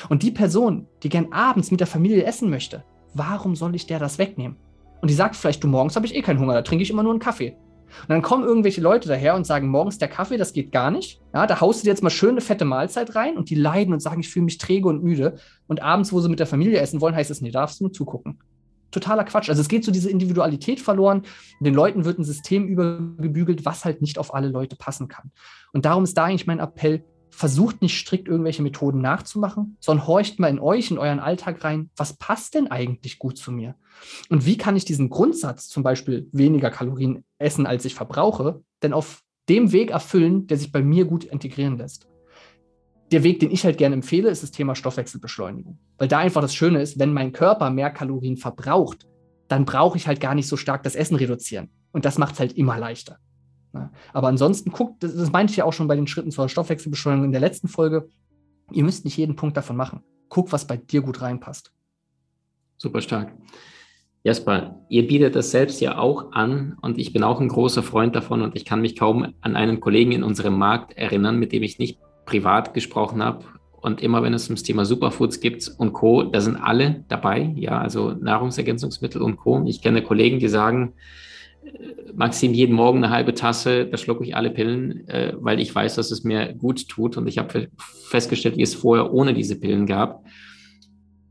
Und 0.09 0.23
die 0.23 0.31
Person, 0.31 0.87
die 1.03 1.09
gern 1.09 1.33
abends 1.33 1.71
mit 1.71 1.81
der 1.81 1.87
Familie 1.87 2.25
essen 2.25 2.51
möchte, 2.51 2.85
warum 3.15 3.57
soll 3.57 3.75
ich 3.75 3.87
der 3.87 3.99
das 3.99 4.19
wegnehmen? 4.19 4.57
Und 5.01 5.11
die 5.11 5.15
sagt 5.15 5.37
vielleicht, 5.37 5.63
du 5.63 5.69
morgens 5.69 5.97
habe 5.97 6.07
ich 6.07 6.15
eh 6.15 6.23
keinen 6.23 6.41
Hunger, 6.41 6.55
da 6.55 6.63
trinke 6.63 6.83
ich 6.83 6.91
immer 6.91 7.03
nur 7.03 7.13
einen 7.13 7.21
Kaffee. 7.21 7.57
Und 8.03 8.11
dann 8.11 8.23
kommen 8.23 8.45
irgendwelche 8.45 8.81
Leute 8.81 9.09
daher 9.09 9.35
und 9.35 9.47
sagen, 9.47 9.69
morgens 9.69 9.99
der 9.99 10.09
Kaffee, 10.09 10.37
das 10.37 10.53
geht 10.53 10.73
gar 10.73 10.91
nicht. 10.91 11.21
Ja, 11.33 11.47
da 11.47 11.61
haust 11.61 11.81
du 11.81 11.85
dir 11.85 11.91
jetzt 11.91 12.03
mal 12.03 12.11
schöne 12.11 12.41
fette 12.41 12.65
Mahlzeit 12.65 13.15
rein 13.15 13.37
und 13.37 13.51
die 13.51 13.55
leiden 13.55 13.95
und 13.95 14.01
sagen, 14.01 14.21
ich 14.21 14.29
fühle 14.29 14.45
mich 14.45 14.59
träge 14.59 14.89
und 14.89 15.03
müde. 15.03 15.37
Und 15.67 15.83
abends, 15.83 16.13
wo 16.13 16.21
sie 16.21 16.29
mit 16.29 16.39
der 16.39 16.47
Familie 16.47 16.81
essen 16.81 17.01
wollen, 17.01 17.15
heißt 17.15 17.31
es, 17.31 17.41
nee, 17.41 17.51
darfst 17.51 17.81
du 17.81 17.85
nur 17.85 17.93
zugucken. 17.93 18.39
Totaler 18.91 19.25
Quatsch. 19.25 19.49
Also 19.49 19.61
es 19.61 19.69
geht 19.69 19.85
so 19.85 19.93
diese 19.93 20.11
Individualität 20.11 20.81
verloren. 20.81 21.23
Den 21.61 21.75
Leuten 21.75 22.05
wird 22.05 22.19
ein 22.19 22.25
System 22.25 22.67
übergebügelt, 22.67 23.65
was 23.65 23.85
halt 23.85 24.01
nicht 24.01 24.19
auf 24.19 24.35
alle 24.35 24.49
Leute 24.49 24.77
passen 24.77 25.09
kann. 25.09 25.31
Und 25.73 25.85
darum 25.85 26.05
ist 26.05 26.17
da 26.17 26.25
eigentlich 26.25 26.47
mein 26.47 26.59
Appell, 26.59 27.05
versucht 27.31 27.83
nicht 27.83 27.99
strikt 27.99 28.29
irgendwelche 28.29 28.63
Methoden 28.63 29.01
nachzumachen, 29.01 29.77
sondern 29.81 30.07
horcht 30.07 30.39
mal 30.39 30.49
in 30.49 30.59
euch, 30.59 30.91
in 30.91 30.99
euren 30.99 31.21
Alltag 31.21 31.63
rein, 31.65 31.91
was 31.97 32.17
passt 32.17 32.55
denn 32.55 32.69
eigentlich 32.69 33.19
gut 33.19 33.39
zu 33.39 33.53
mir? 33.53 33.75
Und 34.29 34.47
wie 34.47 34.57
kann 34.57 34.77
ich 34.77 34.85
diesen 34.85 35.11
Grundsatz, 35.11 35.69
zum 35.69 35.83
Beispiel 35.83 36.29
weniger 36.33 36.71
Kalorien 36.71 37.25
essen, 37.39 37.67
als 37.67 37.85
ich 37.85 37.95
verbrauche, 37.95 38.63
denn 38.83 38.93
auf 38.93 39.23
dem 39.49 39.73
Weg 39.73 39.91
erfüllen, 39.91 40.47
der 40.47 40.59
sich 40.59 40.73
bei 40.73 40.83
mir 40.83 41.05
gut 41.05 41.25
integrieren 41.25 41.79
lässt? 41.79 42.09
Der 43.11 43.23
Weg, 43.23 43.41
den 43.41 43.51
ich 43.51 43.65
halt 43.65 43.79
gerne 43.79 43.95
empfehle, 43.95 44.29
ist 44.29 44.43
das 44.43 44.51
Thema 44.51 44.75
Stoffwechselbeschleunigung. 44.75 45.79
Weil 45.97 46.09
da 46.09 46.19
einfach 46.19 46.43
das 46.43 46.55
Schöne 46.55 46.83
ist, 46.83 46.99
wenn 46.99 47.15
mein 47.15 47.33
Körper 47.33 47.71
mehr 47.71 47.91
Kalorien 47.91 48.37
verbraucht, 48.37 49.07
dann 49.49 49.65
brauche 49.65 49.97
ich 49.97 50.07
halt 50.07 50.21
gar 50.21 50.35
nicht 50.35 50.47
so 50.47 50.57
stark 50.59 50.83
das 50.83 50.95
Essen 50.95 51.17
reduzieren. 51.17 51.71
Und 51.91 52.05
das 52.05 52.19
macht 52.19 52.35
es 52.35 52.41
halt 52.41 52.53
immer 52.53 52.79
leichter. 52.79 53.19
Ja. 53.75 53.91
Aber 54.13 54.29
ansonsten 54.29 54.71
guckt, 54.71 55.03
das, 55.03 55.15
das 55.15 55.31
meinte 55.31 55.51
ich 55.51 55.59
ja 55.59 55.65
auch 55.65 55.73
schon 55.73 55.89
bei 55.89 55.97
den 55.97 56.07
Schritten 56.07 56.31
zur 56.31 56.49
Stoffwechselbeschleunigung 56.49 57.27
in 57.27 57.33
der 57.33 57.41
letzten 57.41 57.69
Folge, 57.69 58.09
ihr 58.73 58.85
müsst 58.85 59.05
nicht 59.05 59.17
jeden 59.17 59.37
Punkt 59.37 59.57
davon 59.57 59.77
machen. 59.77 60.03
Guck, 60.29 60.53
was 60.53 60.67
bei 60.67 60.77
dir 60.77 61.01
gut 61.01 61.21
reinpasst. 61.21 61.73
Super 62.77 63.01
stark. 63.01 63.33
Jasper, 64.25 64.81
ihr 64.89 65.07
bietet 65.07 65.37
das 65.37 65.51
selbst 65.51 65.81
ja 65.81 65.97
auch 65.99 66.33
an 66.33 66.77
und 66.83 66.99
ich 66.99 67.13
bin 67.13 67.23
auch 67.23 67.41
ein 67.41 67.49
großer 67.49 67.83
Freund 67.83 68.15
davon 68.17 68.43
und 68.43 68.57
ich 68.57 68.65
kann 68.65 68.81
mich 68.81 68.97
kaum 68.97 69.35
an 69.41 69.57
einen 69.57 69.81
Kollegen 69.81 70.13
in 70.13 70.23
unserem 70.23 70.59
Markt 70.59 70.93
erinnern, 70.97 71.39
mit 71.39 71.53
dem 71.53 71.63
ich 71.63 71.79
nicht 71.79 71.99
privat 72.27 72.75
gesprochen 72.75 73.23
habe. 73.23 73.45
Und 73.81 74.03
immer 74.03 74.23
wenn 74.23 74.35
es 74.35 74.47
ums 74.47 74.65
Thema 74.65 74.85
Superfoods 74.85 75.41
gibt 75.41 75.73
und 75.79 75.93
Co., 75.93 76.25
da 76.25 76.41
sind 76.41 76.57
alle 76.57 77.05
dabei, 77.09 77.55
ja, 77.57 77.79
also 77.79 78.11
Nahrungsergänzungsmittel 78.11 79.23
und 79.23 79.37
Co. 79.37 79.65
Ich 79.67 79.81
kenne 79.81 80.03
Kollegen, 80.03 80.41
die 80.41 80.49
sagen, 80.49 80.95
Maxim 82.15 82.53
jeden 82.53 82.75
Morgen 82.75 82.99
eine 82.99 83.13
halbe 83.13 83.35
Tasse, 83.35 83.87
da 83.87 83.97
schlucke 83.97 84.25
ich 84.25 84.35
alle 84.35 84.51
Pillen, 84.51 85.07
äh, 85.09 85.35
weil 85.39 85.61
ich 85.61 85.73
weiß, 85.75 85.95
dass 85.95 86.11
es 86.11 86.25
mir 86.25 86.53
gut 86.55 86.89
tut. 86.89 87.17
Und 87.17 87.29
ich 87.29 87.39
habe 87.39 87.69
festgestellt, 88.09 88.57
wie 88.57 88.63
es 88.63 88.75
vorher 88.75 89.13
ohne 89.13 89.35
diese 89.35 89.59
Pillen 89.59 89.87
gab. 89.87 90.25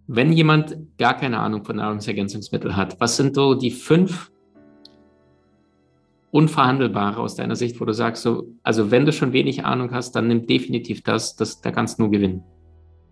Wenn 0.08 0.32
jemand 0.32 0.77
gar 0.98 1.17
keine 1.17 1.39
Ahnung 1.39 1.65
von 1.65 1.75
Nahrungsergänzungsmitteln 1.75 2.77
hat, 2.77 3.00
was 3.01 3.17
sind 3.17 3.36
so 3.36 3.53
die 3.53 3.72
fünf 3.72 4.32
unverhandelbare 6.32 7.20
aus 7.20 7.36
deiner 7.36 7.56
Sicht, 7.56 7.82
wo 7.82 7.86
du 7.86 7.94
sagst, 7.94 8.24
so, 8.24 8.48
also 8.63 8.91
wenn 8.91 9.06
du 9.06 9.12
schon 9.12 9.34
wenig 9.34 9.65
Ahnung 9.65 9.91
hast, 9.91 10.15
dann 10.15 10.27
nimm 10.27 10.46
definitiv 10.46 11.01
das, 11.03 11.36
das 11.36 11.62
da 11.62 11.72
kannst 11.72 11.98
du 11.98 12.03
nur 12.03 12.12
gewinnen. 12.12 12.44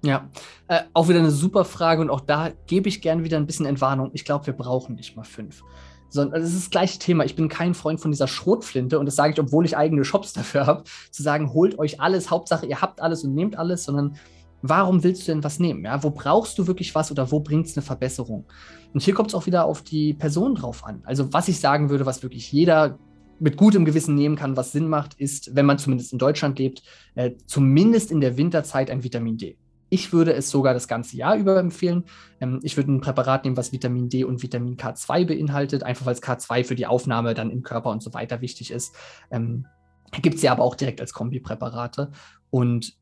Ja, 0.04 0.30
äh, 0.68 0.82
auch 0.94 1.10
wieder 1.10 1.20
eine 1.20 1.32
super 1.32 1.66
Frage 1.66 2.02
und 2.02 2.10
auch 2.10 2.22
da 2.22 2.52
gebe 2.68 2.88
ich 2.88 3.02
gern 3.02 3.24
wieder 3.24 3.38
ein 3.38 3.48
bisschen 3.48 3.66
Entwarnung. 3.66 4.12
Ich 4.14 4.24
glaube, 4.24 4.46
wir 4.46 4.54
brauchen 4.54 4.96
nicht 4.96 5.16
mal 5.16 5.24
fünf 5.24 5.64
sondern 6.10 6.42
es 6.42 6.50
ist 6.50 6.64
das 6.64 6.70
gleiche 6.70 7.00
Thema. 7.00 7.26
Ich 7.26 7.36
bin 7.36 7.50
kein 7.50 7.74
Freund 7.74 8.00
von 8.00 8.12
dieser 8.12 8.28
Schrotflinte 8.28 9.00
und 9.00 9.06
das 9.06 9.16
sage 9.16 9.34
ich, 9.34 9.40
obwohl 9.40 9.66
ich 9.66 9.78
eigene 9.78 10.06
Shops 10.06 10.34
dafür 10.34 10.66
habe, 10.66 10.84
zu 11.12 11.24
sagen, 11.24 11.54
holt 11.54 11.78
euch 11.80 12.00
alles, 12.00 12.32
Hauptsache 12.32 12.66
ihr 12.66 12.82
habt 12.82 13.02
alles 13.02 13.24
und 13.24 13.34
nehmt 13.34 13.58
alles, 13.58 13.84
sondern 13.86 14.16
warum 14.62 15.04
willst 15.04 15.28
du 15.28 15.32
denn 15.32 15.44
was 15.44 15.60
nehmen? 15.60 15.86
Ja, 15.86 16.04
wo 16.04 16.10
brauchst 16.10 16.58
du 16.58 16.68
wirklich 16.68 16.96
was 16.96 17.12
oder 17.12 17.32
wo 17.32 17.40
bringt 17.40 17.68
es 17.68 17.78
eine 17.78 17.84
Verbesserung? 17.84 18.46
Und 18.94 19.02
hier 19.02 19.14
kommt 19.14 19.30
es 19.30 19.36
auch 19.36 19.46
wieder 19.46 19.66
auf 19.66 19.82
die 19.82 20.14
Person 20.14 20.56
drauf 20.56 20.86
an. 20.86 21.02
Also 21.06 21.34
was 21.34 21.48
ich 21.48 21.60
sagen 21.60 21.90
würde, 21.90 22.06
was 22.06 22.24
wirklich 22.24 22.52
jeder 22.52 22.98
mit 23.40 23.58
gutem 23.58 23.84
Gewissen 23.84 24.16
nehmen 24.16 24.36
kann, 24.36 24.56
was 24.56 24.72
Sinn 24.72 24.88
macht, 24.88 25.16
ist, 25.16 25.56
wenn 25.56 25.66
man 25.66 25.78
zumindest 25.78 26.14
in 26.14 26.20
Deutschland 26.20 26.58
lebt, 26.58 26.84
äh, 27.16 27.32
zumindest 27.46 28.12
in 28.12 28.22
der 28.22 28.38
Winterzeit 28.38 28.90
ein 28.90 29.04
Vitamin 29.04 29.38
D. 29.38 29.58
Ich 29.90 30.14
würde 30.14 30.34
es 30.34 30.50
sogar 30.50 30.74
das 30.74 30.88
ganze 30.88 31.18
Jahr 31.18 31.36
über 31.36 31.58
empfehlen. 31.58 32.04
Ähm, 32.42 32.60
ich 32.64 32.78
würde 32.78 32.92
ein 32.92 33.02
Präparat 33.02 33.44
nehmen, 33.44 33.58
was 33.58 33.72
Vitamin 33.72 34.10
D 34.10 34.24
und 34.24 34.44
Vitamin 34.44 34.78
K2 34.78 35.26
beinhaltet, 35.26 35.84
einfach 35.84 36.06
weil 36.06 36.14
es 36.14 36.24
K2 36.24 36.64
für 36.64 36.76
die 36.76 36.88
Aufnahme 36.88 37.34
dann 37.34 37.52
im 37.52 37.64
Körper 37.64 37.90
und 37.90 38.02
so 38.02 38.14
weiter 38.14 38.42
wichtig 38.42 38.72
ist. 38.72 38.96
Ähm, 39.32 39.66
Gibt 40.22 40.36
es 40.36 40.42
ja 40.42 40.52
aber 40.52 40.64
auch 40.64 40.76
direkt 40.76 41.02
als 41.02 41.14
Kombipräparate. 41.14 42.12
Und 42.50 42.96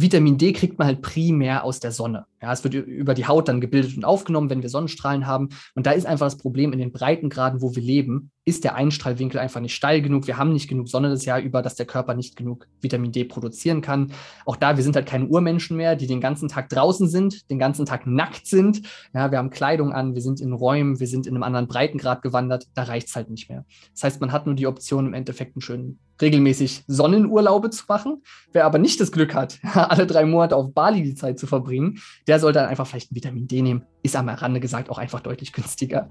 Vitamin 0.00 0.38
D 0.38 0.52
kriegt 0.52 0.78
man 0.78 0.86
halt 0.86 1.02
primär 1.02 1.64
aus 1.64 1.80
der 1.80 1.92
Sonne. 1.92 2.26
Ja, 2.42 2.52
es 2.52 2.62
wird 2.64 2.74
über 2.74 3.14
die 3.14 3.26
Haut 3.26 3.48
dann 3.48 3.60
gebildet 3.60 3.96
und 3.96 4.04
aufgenommen, 4.04 4.50
wenn 4.50 4.62
wir 4.62 4.68
Sonnenstrahlen 4.68 5.26
haben. 5.26 5.48
Und 5.74 5.86
da 5.86 5.92
ist 5.92 6.06
einfach 6.06 6.26
das 6.26 6.36
Problem 6.36 6.72
in 6.72 6.78
den 6.78 6.92
Breitengraden, 6.92 7.62
wo 7.62 7.74
wir 7.74 7.82
leben, 7.82 8.30
ist 8.44 8.62
der 8.62 8.76
Einstrahlwinkel 8.76 9.40
einfach 9.40 9.60
nicht 9.60 9.74
steil 9.74 10.02
genug. 10.02 10.26
Wir 10.26 10.36
haben 10.36 10.52
nicht 10.52 10.68
genug 10.68 10.88
Sonne 10.88 11.08
das 11.08 11.24
Jahr 11.24 11.40
über, 11.40 11.62
dass 11.62 11.74
der 11.74 11.86
Körper 11.86 12.14
nicht 12.14 12.36
genug 12.36 12.68
Vitamin 12.80 13.10
D 13.10 13.24
produzieren 13.24 13.80
kann. 13.80 14.12
Auch 14.44 14.56
da, 14.56 14.76
wir 14.76 14.84
sind 14.84 14.94
halt 14.94 15.06
keine 15.06 15.26
Urmenschen 15.26 15.76
mehr, 15.76 15.96
die 15.96 16.06
den 16.06 16.20
ganzen 16.20 16.48
Tag 16.48 16.68
draußen 16.68 17.08
sind, 17.08 17.50
den 17.50 17.58
ganzen 17.58 17.86
Tag 17.86 18.06
nackt 18.06 18.46
sind. 18.46 18.82
Ja, 19.12 19.30
wir 19.32 19.38
haben 19.38 19.50
Kleidung 19.50 19.92
an, 19.92 20.14
wir 20.14 20.22
sind 20.22 20.40
in 20.40 20.52
Räumen, 20.52 21.00
wir 21.00 21.08
sind 21.08 21.26
in 21.26 21.34
einem 21.34 21.42
anderen 21.42 21.66
Breitengrad 21.66 22.22
gewandert. 22.22 22.68
Da 22.74 22.84
reicht 22.84 23.08
es 23.08 23.16
halt 23.16 23.30
nicht 23.30 23.48
mehr. 23.48 23.64
Das 23.94 24.04
heißt, 24.04 24.20
man 24.20 24.30
hat 24.30 24.46
nur 24.46 24.54
die 24.54 24.68
Option, 24.68 25.06
im 25.06 25.14
Endeffekt 25.14 25.56
einen 25.56 25.62
schönen 25.62 25.98
regelmäßig 26.20 26.84
Sonnenurlaube 26.86 27.70
zu 27.70 27.84
machen. 27.88 28.22
Wer 28.52 28.64
aber 28.64 28.78
nicht 28.78 29.00
das 29.00 29.12
Glück 29.12 29.34
hat, 29.34 29.58
alle 29.90 30.06
drei 30.06 30.24
Monate 30.24 30.56
auf 30.56 30.72
Bali 30.72 31.02
die 31.02 31.14
Zeit 31.14 31.38
zu 31.38 31.46
verbringen, 31.46 31.98
der 32.26 32.40
sollte 32.40 32.58
dann 32.60 32.68
einfach 32.68 32.86
vielleicht 32.86 33.12
ein 33.12 33.16
Vitamin 33.16 33.46
D 33.46 33.62
nehmen. 33.62 33.84
Ist 34.02 34.16
am 34.16 34.28
Rande 34.28 34.60
gesagt 34.60 34.90
auch 34.90 34.98
einfach 34.98 35.20
deutlich 35.20 35.52
günstiger. 35.52 36.08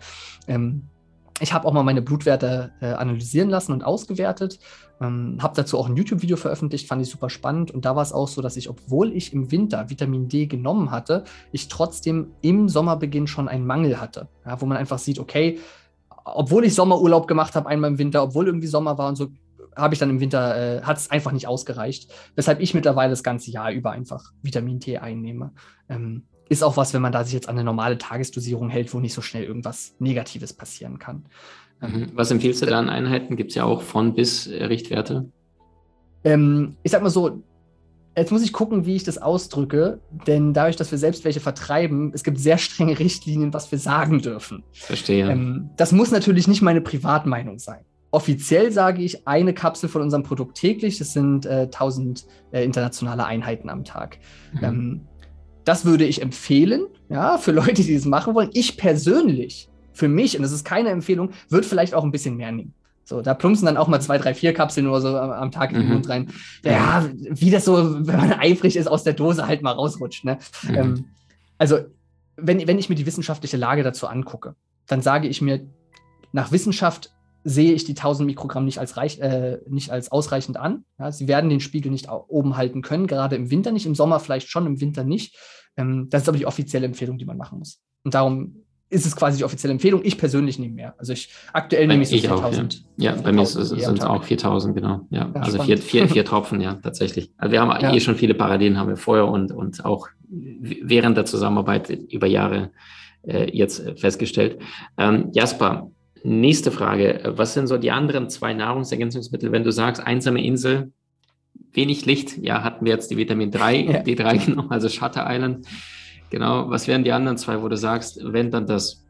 Ähm, 0.47 0.89
ich 1.41 1.53
habe 1.53 1.67
auch 1.67 1.73
mal 1.73 1.83
meine 1.83 2.01
Blutwerte 2.01 2.71
äh, 2.79 2.93
analysieren 2.93 3.49
lassen 3.49 3.73
und 3.73 3.83
ausgewertet. 3.83 4.59
Ähm, 5.01 5.37
habe 5.41 5.55
dazu 5.55 5.77
auch 5.77 5.89
ein 5.89 5.97
YouTube-Video 5.97 6.37
veröffentlicht, 6.37 6.87
fand 6.87 7.01
ich 7.01 7.09
super 7.09 7.29
spannend. 7.29 7.71
Und 7.71 7.83
da 7.83 7.95
war 7.95 8.03
es 8.03 8.13
auch 8.13 8.29
so, 8.29 8.41
dass 8.41 8.55
ich, 8.55 8.69
obwohl 8.69 9.11
ich 9.11 9.33
im 9.33 9.51
Winter 9.51 9.89
Vitamin 9.89 10.29
D 10.29 10.45
genommen 10.45 10.91
hatte, 10.91 11.25
ich 11.51 11.67
trotzdem 11.67 12.31
im 12.41 12.69
Sommerbeginn 12.69 13.27
schon 13.27 13.49
einen 13.49 13.65
Mangel 13.65 13.99
hatte. 13.99 14.29
Ja, 14.45 14.61
wo 14.61 14.65
man 14.65 14.77
einfach 14.77 14.97
sieht, 14.97 15.19
okay, 15.19 15.59
obwohl 16.23 16.63
ich 16.65 16.73
Sommerurlaub 16.73 17.27
gemacht 17.27 17.55
habe, 17.55 17.67
einmal 17.67 17.91
im 17.91 17.97
Winter, 17.97 18.23
obwohl 18.23 18.47
irgendwie 18.47 18.67
Sommer 18.67 18.97
war 18.97 19.09
und 19.09 19.15
so, 19.17 19.27
habe 19.75 19.93
ich 19.93 19.99
dann 19.99 20.09
im 20.09 20.19
Winter, 20.19 20.79
äh, 20.79 20.81
hat 20.83 20.97
es 20.97 21.11
einfach 21.11 21.31
nicht 21.31 21.47
ausgereicht. 21.47 22.13
Weshalb 22.35 22.59
ich 22.61 22.73
mittlerweile 22.73 23.09
das 23.09 23.23
ganze 23.23 23.51
Jahr 23.51 23.71
über 23.71 23.91
einfach 23.91 24.31
Vitamin 24.41 24.79
D 24.79 24.97
einnehme. 24.97 25.51
Ähm, 25.89 26.23
ist 26.49 26.63
auch 26.63 26.77
was, 26.77 26.93
wenn 26.93 27.01
man 27.01 27.11
da 27.11 27.23
sich 27.23 27.33
jetzt 27.33 27.49
an 27.49 27.55
eine 27.55 27.63
normale 27.63 27.97
Tagesdosierung 27.97 28.69
hält, 28.69 28.93
wo 28.93 28.99
nicht 28.99 29.13
so 29.13 29.21
schnell 29.21 29.43
irgendwas 29.43 29.95
Negatives 29.99 30.53
passieren 30.53 30.99
kann. 30.99 31.25
Ähm, 31.81 31.91
mhm. 31.91 32.11
Was 32.13 32.31
empfiehlst 32.31 32.61
du 32.61 32.65
da 32.67 32.79
an 32.79 32.89
Einheiten? 32.89 33.35
Gibt 33.35 33.51
es 33.51 33.55
ja 33.55 33.63
auch 33.63 33.81
von 33.81 34.13
bis 34.13 34.47
äh, 34.47 34.65
Richtwerte? 34.65 35.29
Ähm, 36.23 36.77
ich 36.83 36.91
sag 36.91 37.01
mal 37.01 37.09
so, 37.09 37.43
jetzt 38.15 38.31
muss 38.31 38.43
ich 38.43 38.53
gucken, 38.53 38.85
wie 38.85 38.95
ich 38.95 39.03
das 39.03 39.17
ausdrücke, 39.17 39.99
denn 40.27 40.53
dadurch, 40.53 40.75
dass 40.75 40.91
wir 40.91 40.97
selbst 40.97 41.25
welche 41.25 41.39
vertreiben, 41.39 42.11
es 42.13 42.23
gibt 42.23 42.39
sehr 42.39 42.57
strenge 42.57 42.97
Richtlinien, 42.97 43.53
was 43.53 43.71
wir 43.71 43.79
sagen 43.79 44.21
dürfen. 44.21 44.63
Verstehe. 44.71 45.29
Ähm, 45.29 45.69
das 45.77 45.91
muss 45.91 46.11
natürlich 46.11 46.47
nicht 46.47 46.61
meine 46.61 46.81
Privatmeinung 46.81 47.59
sein. 47.59 47.85
Offiziell 48.15 48.71
sage 48.71 49.01
ich 49.01 49.27
eine 49.27 49.53
Kapsel 49.53 49.89
von 49.89 50.01
unserem 50.01 50.23
Produkt 50.23 50.55
täglich. 50.55 50.99
Das 50.99 51.11
sind 51.11 51.45
äh, 51.45 51.63
1000 51.63 52.25
äh, 52.53 52.63
internationale 52.63 53.25
Einheiten 53.25 53.69
am 53.69 53.83
Tag. 53.83 54.19
Mhm. 54.53 54.63
Ähm, 54.63 55.01
das 55.65 55.83
würde 55.83 56.05
ich 56.05 56.21
empfehlen, 56.21 56.85
ja, 57.09 57.37
für 57.37 57.51
Leute, 57.51 57.83
die 57.83 57.93
das 57.93 58.05
machen 58.05 58.33
wollen. 58.33 58.51
Ich 58.53 58.77
persönlich, 58.77 59.67
für 59.91 60.07
mich, 60.07 60.37
und 60.37 60.43
das 60.43 60.53
ist 60.53 60.63
keine 60.63 60.91
Empfehlung, 60.91 61.31
würde 61.49 61.67
vielleicht 61.67 61.93
auch 61.93 62.05
ein 62.05 62.11
bisschen 62.13 62.37
mehr 62.37 62.53
nehmen. 62.53 62.73
So, 63.03 63.21
da 63.21 63.33
plumpsen 63.33 63.65
dann 63.65 63.75
auch 63.75 63.89
mal 63.89 63.99
zwei, 63.99 64.17
drei, 64.17 64.33
vier 64.33 64.53
Kapseln 64.53 64.87
oder 64.87 65.01
so 65.01 65.09
am, 65.09 65.31
am 65.31 65.51
Tag 65.51 65.71
in 65.71 65.79
den 65.79 65.87
mhm. 65.87 65.93
Mund 65.95 66.07
rein. 66.07 66.31
Ja, 66.63 67.05
wie 67.13 67.51
das 67.51 67.65
so, 67.65 68.07
wenn 68.07 68.15
man 68.15 68.31
eifrig 68.31 68.77
ist, 68.77 68.87
aus 68.87 69.03
der 69.03 69.11
Dose 69.11 69.45
halt 69.45 69.61
mal 69.61 69.73
rausrutscht. 69.73 70.23
Ne? 70.23 70.37
Mhm. 70.63 70.75
Ähm, 70.75 71.05
also, 71.57 71.79
wenn, 72.37 72.65
wenn 72.65 72.79
ich 72.79 72.87
mir 72.87 72.95
die 72.95 73.05
wissenschaftliche 73.05 73.57
Lage 73.57 73.83
dazu 73.83 74.07
angucke, 74.07 74.55
dann 74.87 75.01
sage 75.01 75.27
ich 75.27 75.41
mir, 75.41 75.67
nach 76.31 76.53
Wissenschaft 76.53 77.14
sehe 77.47 77.73
ich 77.73 77.85
die 77.85 77.91
1000 77.91 78.25
Mikrogramm 78.25 78.65
nicht 78.65 78.79
als, 78.79 78.97
reich, 78.97 79.19
äh, 79.19 79.59
nicht 79.69 79.91
als 79.91 80.11
ausreichend 80.11 80.57
an. 80.57 80.83
Ja, 80.97 81.11
sie 81.11 81.27
werden 81.27 81.49
den 81.49 81.59
Spiegel 81.59 81.91
nicht 81.91 82.09
oben 82.09 82.57
halten 82.57 82.81
können, 82.81 83.05
gerade 83.05 83.35
im 83.35 83.51
Winter 83.51 83.71
nicht, 83.71 83.85
im 83.85 83.93
Sommer 83.93 84.19
vielleicht 84.19 84.49
schon, 84.49 84.65
im 84.65 84.81
Winter 84.81 85.03
nicht. 85.03 85.37
Ähm, 85.77 86.07
das 86.09 86.23
ist 86.23 86.27
aber 86.27 86.39
die 86.39 86.47
offizielle 86.47 86.87
Empfehlung, 86.87 87.19
die 87.19 87.25
man 87.25 87.37
machen 87.37 87.59
muss. 87.59 87.79
Und 88.03 88.15
darum 88.15 88.63
ist 88.89 89.05
es 89.05 89.15
quasi 89.15 89.37
die 89.37 89.43
offizielle 89.43 89.73
Empfehlung. 89.73 90.01
Ich 90.03 90.17
persönlich 90.17 90.57
nehme 90.57 90.73
mehr. 90.73 90.95
Also 90.97 91.13
ich 91.13 91.29
aktuell 91.53 91.85
nehme 91.85 92.01
ich 92.01 92.09
so 92.09 92.17
4000. 92.17 92.83
Ja. 92.97 93.15
ja, 93.15 93.21
bei 93.21 93.31
mir 93.31 93.45
sind 93.45 93.79
es 93.81 94.01
auch 94.01 94.23
4000, 94.23 94.75
genau. 94.75 95.01
Ja, 95.11 95.31
ja 95.33 95.41
also 95.41 95.61
vier, 95.61 95.77
vier, 95.77 96.07
vier 96.09 96.25
Tropfen, 96.25 96.61
ja, 96.61 96.73
tatsächlich. 96.75 97.31
Also 97.37 97.51
wir 97.51 97.61
haben 97.61 97.79
ja. 97.79 97.93
eh 97.93 97.99
schon 97.99 98.15
viele 98.15 98.33
Parallelen, 98.33 98.79
haben 98.79 98.89
wir 98.89 98.97
vorher 98.97 99.27
und, 99.27 99.51
und 99.51 99.85
auch 99.85 100.07
während 100.27 101.15
der 101.15 101.25
Zusammenarbeit 101.25 101.89
über 101.89 102.25
Jahre 102.25 102.71
äh, 103.21 103.55
jetzt 103.55 103.83
festgestellt. 103.99 104.59
Ähm, 104.97 105.29
Jasper, 105.31 105.91
Nächste 106.27 106.71
Frage. 106.71 107.21
Was 107.35 107.53
sind 107.53 107.67
so 107.67 107.77
die 107.77 107.91
anderen 107.91 108.31
zwei 108.31 108.55
Nahrungsergänzungsmittel, 108.55 109.51
wenn 109.51 109.63
du 109.63 109.71
sagst, 109.71 110.01
einsame 110.01 110.43
Insel, 110.43 110.91
wenig 111.71 112.07
Licht? 112.07 112.39
Ja, 112.39 112.63
hatten 112.63 112.83
wir 112.83 112.93
jetzt 112.93 113.11
die 113.11 113.17
Vitamin 113.17 113.51
3, 113.51 113.75
ja. 113.75 113.99
D3 113.99 114.45
genommen, 114.47 114.71
also 114.71 114.89
Shutter 114.89 115.23
Island. 115.29 115.67
Genau. 116.31 116.67
Was 116.71 116.87
wären 116.87 117.03
die 117.03 117.11
anderen 117.11 117.37
zwei, 117.37 117.61
wo 117.61 117.67
du 117.67 117.77
sagst, 117.77 118.19
wenn 118.23 118.49
dann 118.49 118.65
das? 118.65 119.05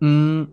Hm. 0.00 0.46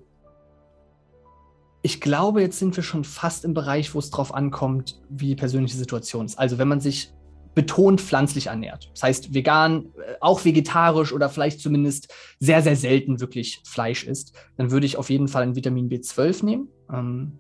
Ich 1.83 2.01
glaube, 2.01 2.41
jetzt 2.41 2.57
sind 2.57 2.75
wir 2.75 2.83
schon 2.83 3.03
fast 3.03 3.45
im 3.45 3.53
Bereich, 3.53 3.93
wo 3.93 3.99
es 3.99 4.09
drauf 4.09 4.33
ankommt, 4.33 4.99
wie 5.07 5.27
die 5.27 5.35
persönliche 5.35 5.77
Situation 5.77 6.25
ist. 6.25 6.39
Also, 6.39 6.57
wenn 6.57 6.67
man 6.67 6.79
sich 6.79 7.11
betont 7.53 8.01
pflanzlich 8.01 8.47
ernährt. 8.47 8.89
Das 8.93 9.03
heißt, 9.03 9.33
vegan, 9.33 9.85
äh, 9.85 10.15
auch 10.19 10.45
vegetarisch 10.45 11.13
oder 11.13 11.29
vielleicht 11.29 11.59
zumindest 11.59 12.13
sehr, 12.39 12.61
sehr 12.61 12.75
selten 12.75 13.19
wirklich 13.19 13.61
Fleisch 13.65 14.03
isst, 14.05 14.33
dann 14.57 14.71
würde 14.71 14.85
ich 14.85 14.97
auf 14.97 15.09
jeden 15.09 15.27
Fall 15.27 15.43
ein 15.43 15.55
Vitamin 15.55 15.89
B12 15.89 16.45
nehmen, 16.45 16.67
ähm, 16.91 17.37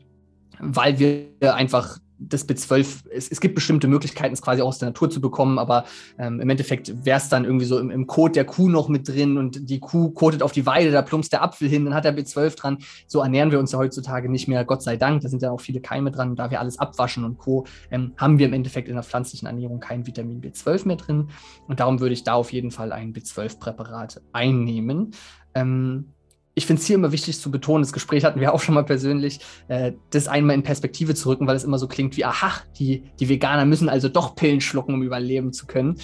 weil 0.59 0.99
wir 0.99 1.55
einfach 1.55 1.97
das 2.29 2.47
B12, 2.47 3.09
es, 3.11 3.29
es, 3.29 3.41
gibt 3.41 3.55
bestimmte 3.55 3.87
Möglichkeiten, 3.87 4.33
es 4.33 4.41
quasi 4.41 4.61
auch 4.61 4.67
aus 4.67 4.79
der 4.79 4.89
Natur 4.89 5.09
zu 5.09 5.21
bekommen, 5.21 5.59
aber 5.59 5.85
ähm, 6.17 6.39
im 6.39 6.49
Endeffekt 6.49 7.05
wäre 7.05 7.17
es 7.17 7.29
dann 7.29 7.45
irgendwie 7.45 7.65
so 7.65 7.79
im, 7.79 7.89
im 7.89 8.07
Code 8.07 8.33
der 8.33 8.45
Kuh 8.45 8.69
noch 8.69 8.89
mit 8.89 9.07
drin 9.07 9.37
und 9.37 9.69
die 9.69 9.79
Kuh 9.79 10.11
kotet 10.11 10.43
auf 10.43 10.51
die 10.51 10.65
Weide, 10.65 10.91
da 10.91 11.01
plumpst 11.01 11.33
der 11.33 11.43
Apfel 11.43 11.67
hin, 11.67 11.85
dann 11.85 11.93
hat 11.93 12.05
er 12.05 12.15
B12 12.15 12.55
dran. 12.55 12.77
So 13.07 13.21
ernähren 13.21 13.51
wir 13.51 13.59
uns 13.59 13.71
ja 13.71 13.79
heutzutage 13.79 14.29
nicht 14.29 14.47
mehr, 14.47 14.65
Gott 14.65 14.83
sei 14.83 14.97
Dank. 14.97 15.21
Da 15.21 15.29
sind 15.29 15.41
ja 15.41 15.51
auch 15.51 15.61
viele 15.61 15.81
Keime 15.81 16.11
dran. 16.11 16.31
Und 16.31 16.39
da 16.39 16.51
wir 16.51 16.59
alles 16.59 16.79
abwaschen 16.79 17.23
und 17.23 17.37
Co., 17.37 17.65
ähm, 17.89 18.13
haben 18.17 18.39
wir 18.39 18.47
im 18.47 18.53
Endeffekt 18.53 18.87
in 18.87 18.95
der 18.95 19.03
pflanzlichen 19.03 19.47
Ernährung 19.47 19.79
kein 19.79 20.05
Vitamin 20.05 20.41
B12 20.41 20.87
mehr 20.87 20.97
drin. 20.97 21.29
Und 21.67 21.79
darum 21.79 21.99
würde 21.99 22.13
ich 22.13 22.23
da 22.23 22.33
auf 22.33 22.53
jeden 22.53 22.71
Fall 22.71 22.91
ein 22.91 23.13
B12-Präparat 23.13 24.21
einnehmen. 24.31 25.11
Ähm, 25.53 26.13
ich 26.61 26.67
finde 26.67 26.79
es 26.79 26.85
hier 26.85 26.95
immer 26.95 27.11
wichtig 27.11 27.39
zu 27.39 27.49
betonen, 27.49 27.81
das 27.81 27.91
Gespräch 27.91 28.23
hatten 28.23 28.39
wir 28.39 28.53
auch 28.53 28.61
schon 28.61 28.75
mal 28.75 28.83
persönlich, 28.83 29.39
äh, 29.67 29.93
das 30.11 30.27
einmal 30.27 30.55
in 30.55 30.61
Perspektive 30.61 31.15
zu 31.15 31.27
rücken, 31.27 31.47
weil 31.47 31.55
es 31.55 31.63
immer 31.63 31.79
so 31.79 31.87
klingt 31.87 32.15
wie, 32.17 32.23
aha, 32.23 32.51
die, 32.77 33.03
die 33.19 33.29
Veganer 33.29 33.65
müssen 33.65 33.89
also 33.89 34.09
doch 34.09 34.35
Pillen 34.35 34.61
schlucken, 34.61 34.93
um 34.93 35.01
überleben 35.01 35.53
zu 35.53 35.65
können. 35.65 35.95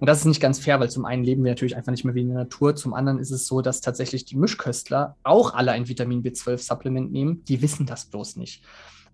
Und 0.00 0.06
das 0.06 0.20
ist 0.20 0.24
nicht 0.24 0.40
ganz 0.40 0.60
fair, 0.60 0.80
weil 0.80 0.88
zum 0.88 1.04
einen 1.04 1.24
leben 1.24 1.44
wir 1.44 1.50
natürlich 1.50 1.76
einfach 1.76 1.92
nicht 1.92 2.06
mehr 2.06 2.14
wie 2.14 2.22
in 2.22 2.28
der 2.28 2.38
Natur, 2.38 2.74
zum 2.74 2.94
anderen 2.94 3.18
ist 3.18 3.32
es 3.32 3.46
so, 3.46 3.60
dass 3.60 3.82
tatsächlich 3.82 4.24
die 4.24 4.36
Mischköstler 4.36 5.16
auch 5.24 5.52
alle 5.52 5.72
ein 5.72 5.88
Vitamin 5.88 6.22
B12-Supplement 6.22 7.12
nehmen, 7.12 7.44
die 7.44 7.60
wissen 7.60 7.84
das 7.84 8.06
bloß 8.06 8.36
nicht. 8.36 8.62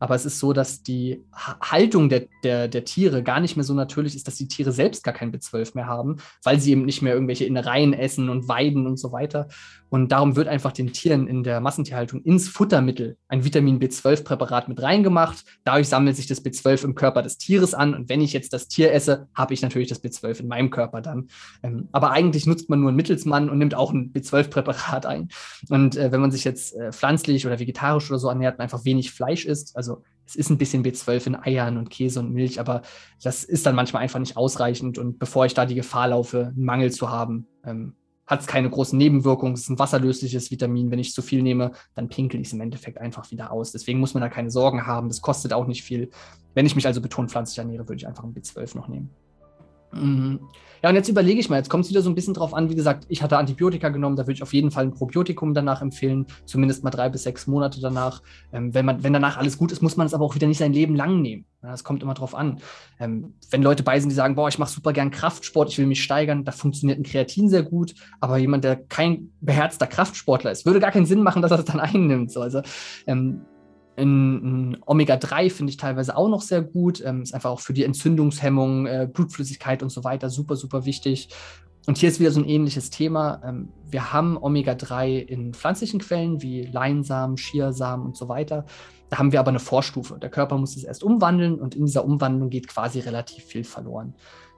Aber 0.05 0.17
es 0.17 0.27
ist 0.27 0.39
so, 0.39 0.53
dass 0.53 0.83
die 0.83 1.25
Haltung 1.35 2.11
der, 2.11 2.27
der, 2.43 2.69
der 2.69 2.85
Tiere 2.85 3.23
gar 3.23 3.41
nicht 3.41 3.57
mehr 3.57 3.65
so 3.65 3.73
natürlich 3.73 4.15
ist, 4.15 4.29
dass 4.29 4.35
die 4.35 4.49
Tiere 4.49 4.71
selbst 4.71 5.03
gar 5.03 5.15
kein 5.15 5.33
B12 5.33 5.71
mehr 5.77 5.87
haben, 5.87 6.19
weil 6.43 6.61
sie 6.61 6.73
eben 6.73 6.85
nicht 6.85 7.01
mehr 7.01 7.15
irgendwelche 7.15 7.47
Innereien 7.47 7.95
essen 7.95 8.29
und 8.29 8.47
weiden 8.47 8.87
und 8.87 8.99
so 8.99 9.13
weiter. 9.13 9.49
Und 9.89 10.13
darum 10.13 10.37
wird 10.37 10.49
einfach 10.49 10.73
den 10.73 10.93
Tieren 10.93 11.27
in 11.27 11.43
der 11.43 11.61
Massentierhaltung 11.61 12.21
ins 12.23 12.49
Futtermittel 12.49 13.17
ein 13.29 13.45
Vitamin 13.45 13.79
B12-Präparat 13.79 14.69
mit 14.69 14.83
reingemacht. 14.83 15.43
Dadurch 15.65 15.89
sammelt 15.89 16.17
sich 16.17 16.27
das 16.27 16.45
B12 16.45 16.85
im 16.85 16.95
Körper 16.95 17.23
des 17.23 17.39
Tieres 17.39 17.73
an. 17.73 17.95
Und 17.95 18.09
wenn 18.11 18.21
ich 18.21 18.35
jetzt 18.35 18.53
das 18.53 18.69
Tier 18.69 18.93
esse, 18.93 19.29
habe 19.35 19.55
ich 19.55 19.63
natürlich 19.63 19.89
das 19.89 20.03
B12 20.03 20.41
in 20.41 20.49
meinem 20.49 20.71
Körper 20.71 21.01
dann. 21.01 21.29
Ähm, 21.63 21.89
aber 21.93 22.11
eigentlich 22.11 22.45
nutzt 22.45 22.69
man 22.69 22.81
nur 22.81 22.89
einen 22.89 22.97
Mittelsmann 22.97 23.49
und 23.49 23.57
nimmt 23.57 23.75
auch 23.75 23.93
ein 23.93 24.13
B12-Präparat 24.13 25.07
ein. 25.07 25.29
Und 25.71 25.97
äh, 25.97 26.13
wenn 26.13 26.21
man 26.21 26.33
sich 26.33 26.45
jetzt 26.45 26.75
äh, 26.75 26.93
pflanzlich 26.93 27.47
oder 27.47 27.59
vegetarisch 27.59 28.11
oder 28.11 28.19
so 28.19 28.29
ernährt 28.29 28.57
und 28.57 28.63
einfach 28.63 28.85
wenig 28.85 29.13
Fleisch 29.13 29.47
isst, 29.47 29.77
also 29.77 29.94
es 30.27 30.37
ist 30.37 30.51
ein 30.51 30.59
bisschen 30.59 30.85
B12 30.85 31.27
in 31.27 31.37
Eiern 31.37 31.77
und 31.77 31.91
Käse 31.91 32.21
und 32.21 32.33
Milch, 32.33 32.59
aber 32.59 32.83
das 33.23 33.45
ist 33.45 33.67
dann 33.67 33.75
manchmal 33.75 34.03
einfach 34.03 34.21
nicht 34.21 34.37
ausreichend. 34.37 34.99
Und 34.99 35.19
bevor 35.19 35.45
ich 35.47 35.55
da 35.55 35.67
die 35.67 35.75
Gefahr 35.75 36.09
laufe, 36.09 36.47
einen 36.47 36.65
Mangel 36.65 36.91
zu 36.93 37.11
haben, 37.11 37.47
ähm, 37.65 37.95
hat 38.27 38.41
es 38.41 38.47
keine 38.47 38.71
großen 38.71 38.99
Nebenwirkungen. 38.99 39.53
Es 39.53 39.63
ist 39.63 39.69
ein 39.69 39.79
wasserlösliches 39.79 40.51
Vitamin. 40.51 40.91
Wenn 40.91 40.99
ich 40.99 41.13
zu 41.13 41.21
viel 41.21 41.43
nehme, 41.43 41.73
dann 41.95 42.09
pinkel 42.09 42.41
ich 42.41 42.47
es 42.47 42.53
im 42.55 42.61
Endeffekt 42.63 42.99
einfach 42.99 43.31
wieder 43.31 43.53
aus. 43.53 43.73
Deswegen 43.73 44.01
muss 44.01 44.15
man 44.15 44.23
da 44.23 44.31
keine 44.31 44.51
Sorgen 44.51 44.87
haben. 44.87 45.09
Das 45.09 45.21
kostet 45.21 45.53
auch 45.53 45.67
nicht 45.67 45.83
viel. 45.83 46.09
Wenn 46.55 46.65
ich 46.65 46.75
mich 46.75 46.87
also 46.87 47.03
betont 47.03 47.31
pflanzlich 47.31 47.59
ernähre, 47.59 47.87
würde 47.87 47.97
ich 47.97 48.07
einfach 48.07 48.25
ein 48.25 48.33
B12 48.33 48.77
noch 48.77 48.89
nehmen. 48.89 49.11
Mhm. 49.95 50.41
Ja, 50.85 50.91
und 50.91 50.97
jetzt 50.97 51.09
überlege 51.09 51.41
ich 51.41 51.49
mal, 51.49 51.57
jetzt 51.57 51.71
kommt 51.71 51.87
es 51.87 51.91
wieder 51.91 52.03
so 52.03 52.11
ein 52.11 52.15
bisschen 52.15 52.35
drauf 52.35 52.53
an, 52.53 52.69
wie 52.69 52.75
gesagt, 52.75 53.07
ich 53.09 53.23
hatte 53.23 53.39
Antibiotika 53.39 53.89
genommen, 53.89 54.17
da 54.17 54.25
würde 54.25 54.35
ich 54.35 54.43
auf 54.43 54.53
jeden 54.53 54.71
Fall 54.71 54.85
ein 54.85 54.93
Probiotikum 54.93 55.55
danach 55.55 55.81
empfehlen, 55.81 56.27
zumindest 56.45 56.85
mal 56.85 56.91
drei 56.91 57.09
bis 57.09 57.23
sechs 57.23 57.47
Monate 57.47 57.81
danach. 57.81 58.21
Ähm, 58.53 58.75
wenn, 58.75 58.85
man, 58.85 59.03
wenn 59.03 59.15
danach 59.15 59.39
alles 59.39 59.57
gut 59.57 59.73
ist, 59.73 59.81
muss 59.81 59.97
man 59.97 60.07
es 60.07 60.13
aber 60.13 60.27
auch 60.27 60.35
wieder 60.35 60.47
nicht 60.47 60.59
sein 60.59 60.75
Leben 60.75 60.95
lang 60.95 61.23
nehmen. 61.23 61.47
Ja, 61.63 61.71
das 61.71 61.85
kommt 61.85 62.03
immer 62.03 62.13
drauf 62.13 62.35
an. 62.35 62.59
Ähm, 63.01 63.33
wenn 63.51 63.63
Leute 63.63 63.83
bei 63.83 63.99
sind, 63.99 64.11
die 64.11 64.15
sagen, 64.15 64.35
boah, 64.35 64.49
ich 64.49 64.59
mache 64.59 64.71
super 64.71 64.93
gern 64.93 65.11
Kraftsport, 65.11 65.71
ich 65.71 65.79
will 65.79 65.87
mich 65.87 66.03
steigern, 66.03 66.45
da 66.45 66.53
funktioniert 66.53 66.99
ein 66.99 67.05
Kreatin 67.05 67.49
sehr 67.49 67.63
gut, 67.63 67.95
aber 68.21 68.37
jemand, 68.37 68.65
der 68.65 68.77
kein 68.77 69.31
beherzter 69.41 69.87
Kraftsportler 69.87 70.51
ist, 70.51 70.67
würde 70.67 70.81
gar 70.81 70.91
keinen 70.91 71.07
Sinn 71.07 71.23
machen, 71.23 71.41
dass 71.41 71.51
er 71.51 71.57
das 71.57 71.67
dann 71.67 71.81
einnimmt. 71.81 72.31
So. 72.31 72.43
Also 72.43 72.61
ähm, 73.07 73.47
in, 73.97 74.75
in 74.75 74.79
Omega-3 74.85 75.51
finde 75.51 75.71
ich 75.71 75.77
teilweise 75.77 76.17
auch 76.17 76.29
noch 76.29 76.43
sehr 76.43 76.63
gut. 76.63 77.03
Ähm, 77.05 77.23
ist 77.23 77.35
einfach 77.35 77.51
auch 77.51 77.61
für 77.61 77.73
die 77.73 77.85
Entzündungshemmung, 77.85 78.87
äh, 78.87 79.09
Blutflüssigkeit 79.13 79.83
und 79.83 79.91
so 79.91 80.05
weiter 80.05 80.31
super, 80.31 80.57
super 80.57 80.85
wichtig. 80.85 81.29
Und 81.87 81.99
hier 81.99 82.09
ist 82.09 82.19
wieder 82.19 82.31
so 82.31 82.41
ein 82.41 82.49
ähnliches 82.49 82.91
Thema. 82.91 83.43
Ähm, 83.45 83.69
wir 83.87 84.13
haben 84.13 84.37
Omega-3 84.37 85.19
in 85.19 85.55
pflanzlichen 85.55 86.01
Quellen 86.01 86.43
wie 86.43 86.63
Leinsamen, 86.63 87.37
Chiasamen 87.37 88.07
und 88.07 88.17
so 88.17 88.29
weiter. 88.29 88.65
Da 89.11 89.19
haben 89.19 89.33
wir 89.33 89.41
aber 89.41 89.51
eine 89.51 89.61
Vorstufe. 89.61 90.19
Der 90.19 90.31
Körper 90.31 90.57
muss 90.59 90.77
es 90.77 90.85
erst 90.85 91.05
umwandeln 91.05 91.61
und 91.61 91.75
in 91.75 91.87
dieser 91.87 92.05
Umwandlung 92.05 92.51
geht 92.51 92.69
quasi 92.69 93.01
relativ 93.01 93.45
viel 93.45 93.65
verloren. 93.65 94.15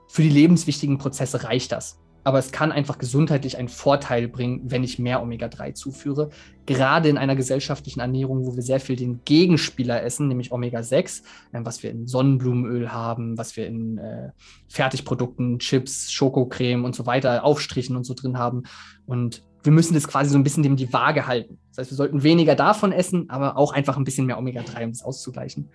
Für 0.07 0.21
die 0.21 0.29
lebenswichtigen 0.29 0.97
Prozesse 0.97 1.43
reicht 1.43 1.73
das 1.73 1.99
aber 2.27 2.39
es 2.39 2.51
kann 2.51 2.73
einfach 2.73 2.97
gesundheitlich 2.97 3.57
einen 3.57 3.69
Vorteil 3.69 4.27
bringen, 4.27 4.59
wenn 4.65 4.83
ich 4.83 4.99
mehr 4.99 5.21
Omega-3 5.21 5.75
zuführe. 5.75 6.29
Gerade 6.65 7.07
in 7.07 7.17
einer 7.17 7.37
gesellschaftlichen 7.37 8.01
Ernährung, 8.01 8.45
wo 8.45 8.53
wir 8.53 8.63
sehr 8.63 8.81
viel 8.81 8.97
den 8.97 9.21
Gegenspieler 9.23 10.03
essen, 10.03 10.27
nämlich 10.27 10.51
Omega-6, 10.51 11.23
äh, 11.53 11.61
was 11.63 11.83
wir 11.83 11.89
in 11.89 12.05
Sonnenblumenöl 12.05 12.91
haben, 12.91 13.37
was 13.37 13.55
wir 13.55 13.65
in 13.65 13.97
äh, 13.97 14.31
Fertigprodukten, 14.67 15.59
Chips, 15.59 16.11
Schokocreme 16.11 16.83
und 16.83 16.97
so 16.97 17.05
weiter, 17.05 17.45
Aufstrichen 17.45 17.95
und 17.95 18.03
so 18.03 18.13
drin 18.13 18.37
haben. 18.37 18.63
Und 19.05 19.41
wir 19.63 19.71
müssen 19.71 19.93
das 19.93 20.05
quasi 20.05 20.29
so 20.29 20.37
ein 20.37 20.43
bisschen 20.43 20.63
dem 20.63 20.75
die 20.75 20.91
Waage 20.91 21.27
halten. 21.27 21.59
Das 21.69 21.77
heißt, 21.77 21.91
wir 21.91 21.95
sollten 21.95 22.23
weniger 22.23 22.55
davon 22.55 22.91
essen, 22.91 23.29
aber 23.29 23.55
auch 23.55 23.71
einfach 23.71 23.95
ein 23.95 24.03
bisschen 24.03 24.25
mehr 24.25 24.37
Omega-3, 24.37 24.83
um 24.83 24.91
das 24.91 25.01
auszugleichen. 25.01 25.69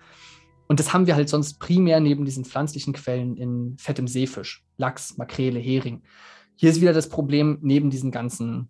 Und 0.67 0.79
das 0.79 0.93
haben 0.93 1.07
wir 1.07 1.15
halt 1.15 1.29
sonst 1.29 1.59
primär 1.59 1.99
neben 1.99 2.25
diesen 2.25 2.45
pflanzlichen 2.45 2.93
Quellen 2.93 3.37
in 3.37 3.75
fettem 3.79 4.07
Seefisch, 4.07 4.63
Lachs, 4.77 5.17
Makrele, 5.17 5.59
Hering. 5.59 6.03
Hier 6.55 6.69
ist 6.69 6.81
wieder 6.81 6.93
das 6.93 7.09
Problem, 7.09 7.57
neben 7.61 7.89
diesen 7.89 8.11
ganzen 8.11 8.69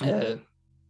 äh, 0.00 0.36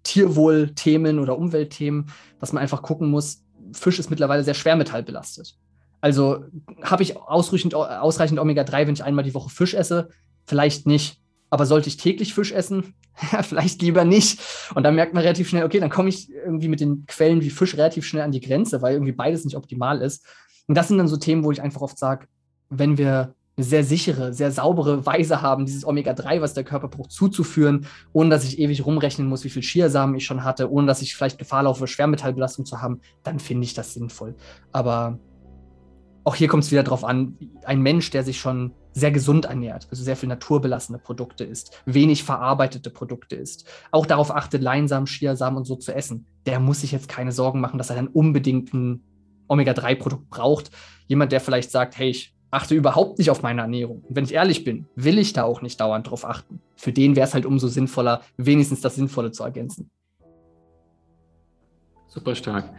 Tierwohlthemen 0.03 1.19
oder 1.19 1.39
Umweltthemen, 1.39 2.07
dass 2.41 2.53
man 2.53 2.63
einfach 2.63 2.83
gucken 2.83 3.11
muss, 3.11 3.45
Fisch 3.73 3.99
ist 3.99 4.11
mittlerweile 4.11 4.45
sehr 4.45 4.55
schwermetallbelastet. 4.55 5.57
Also 6.01 6.45
habe 6.83 7.03
ich 7.03 7.17
ausreichend, 7.17 7.75
ausreichend 7.75 8.39
Omega-3, 8.39 8.87
wenn 8.87 8.95
ich 8.95 9.05
einmal 9.05 9.25
die 9.25 9.35
Woche 9.35 9.51
Fisch 9.51 9.75
esse? 9.75 10.09
Vielleicht 10.47 10.87
nicht. 10.87 11.21
Aber 11.51 11.67
sollte 11.67 11.89
ich 11.89 11.97
täglich 11.97 12.35
Fisch 12.35 12.53
essen? 12.53 12.95
vielleicht 13.43 13.83
lieber 13.83 14.05
nicht. 14.05 14.41
Und 14.75 14.85
dann 14.85 14.95
merkt 14.95 15.15
man 15.15 15.23
relativ 15.23 15.49
schnell, 15.49 15.65
okay, 15.65 15.81
dann 15.81 15.91
komme 15.91 16.09
ich 16.09 16.31
irgendwie 16.31 16.69
mit 16.69 16.81
den 16.81 17.05
Quellen 17.07 17.43
wie 17.43 17.51
Fisch 17.51 17.77
relativ 17.77 18.07
schnell 18.07 18.23
an 18.23 18.33
die 18.33 18.41
Grenze, 18.41 18.81
weil 18.81 18.95
irgendwie 18.95 19.13
beides 19.13 19.45
nicht 19.45 19.57
optimal 19.57 20.01
ist. 20.01 20.25
Und 20.67 20.77
das 20.77 20.89
sind 20.89 20.99
dann 20.99 21.09
so 21.09 21.17
Themen, 21.17 21.45
wo 21.45 21.51
ich 21.51 21.63
einfach 21.63 21.81
oft 21.81 21.99
sage, 21.99 22.27
wenn 22.69 22.99
wir 22.99 23.35
eine 23.59 23.65
sehr 23.65 23.83
sichere, 23.83 24.33
sehr 24.33 24.53
saubere 24.53 25.05
Weise 25.05 25.43
haben, 25.43 25.67
dieses 25.67 25.85
Omega-3, 25.85 26.41
was 26.41 26.55
der 26.55 26.63
Körper 26.63 26.89
braucht, 26.89 27.11
zuzuführen, 27.11 27.87
ohne 28.13 28.31
dass 28.31 28.45
ich 28.45 28.59
ewig 28.59 28.87
rumrechnen 28.87 29.29
muss, 29.29 29.43
wie 29.45 29.51
viel 29.51 29.63
Chiasamen 29.63 30.15
ich 30.15 30.25
schon 30.25 30.45
hatte, 30.45 30.71
ohne 30.71 30.87
dass 30.87 31.03
ich 31.03 31.17
vielleicht 31.17 31.39
Gefahr 31.39 31.65
laufe, 31.65 31.87
Schwermetallbelastung 31.89 32.65
zu 32.65 32.81
haben, 32.81 33.01
dann 33.25 33.41
finde 33.41 33.65
ich 33.65 33.75
das 33.75 33.95
sinnvoll. 33.95 34.37
Aber 34.71 35.19
auch 36.23 36.37
hier 36.37 36.47
kommt 36.47 36.63
es 36.63 36.71
wieder 36.71 36.85
darauf 36.85 37.05
an, 37.05 37.37
ein 37.65 37.83
Mensch, 37.83 38.11
der 38.11 38.23
sich 38.23 38.39
schon 38.39 38.75
sehr 38.93 39.11
gesund 39.11 39.47
ernährt, 39.47 39.89
also 39.91 40.05
sehr 40.05 40.17
viel 40.17 40.29
naturbelassene 40.29 40.99
Produkte 40.99 41.43
isst, 41.43 41.83
wenig 41.85 42.23
verarbeitete 42.23 42.91
Produkte 42.91 43.35
isst, 43.35 43.67
auch 43.91 44.07
darauf 44.07 44.35
achtet, 44.35 44.63
Leinsamen, 44.63 45.07
Chiasamen 45.07 45.59
und 45.59 45.65
so 45.65 45.75
zu 45.75 45.93
essen, 45.93 46.27
der 46.47 46.61
muss 46.61 46.83
sich 46.83 46.93
jetzt 46.93 47.09
keine 47.09 47.33
Sorgen 47.33 47.61
machen, 47.61 47.79
dass 47.79 47.91
er 47.91 47.97
dann 47.97 48.09
unbedingt 48.09 48.73
ein 48.73 49.03
Omega-3-Produkt 49.49 50.29
braucht. 50.29 50.71
Jemand, 51.07 51.33
der 51.33 51.41
vielleicht 51.41 51.71
sagt, 51.71 51.99
hey, 51.99 52.11
ich 52.11 52.35
achte 52.51 52.75
überhaupt 52.75 53.19
nicht 53.19 53.31
auf 53.31 53.43
meine 53.43 53.63
Ernährung. 53.63 54.03
Und 54.09 54.17
wenn 54.17 54.25
ich 54.25 54.35
ehrlich 54.35 54.65
bin, 54.65 54.87
will 54.95 55.19
ich 55.19 55.33
da 55.33 55.45
auch 55.45 55.63
nicht 55.63 55.81
dauernd 55.81 56.09
drauf 56.09 56.25
achten. 56.25 56.61
Für 56.77 56.93
den 56.93 57.17
wäre 57.17 57.27
es 57.27 57.35
halt 57.35 57.47
umso 57.47 57.69
sinnvoller, 57.69 58.23
wenigstens 58.37 58.81
das 58.81 58.95
Sinnvolle 58.97 59.33
zu 59.33 59.43
ergänzen. 59.43 59.91
Super 62.07 62.35
stark. 62.35 62.73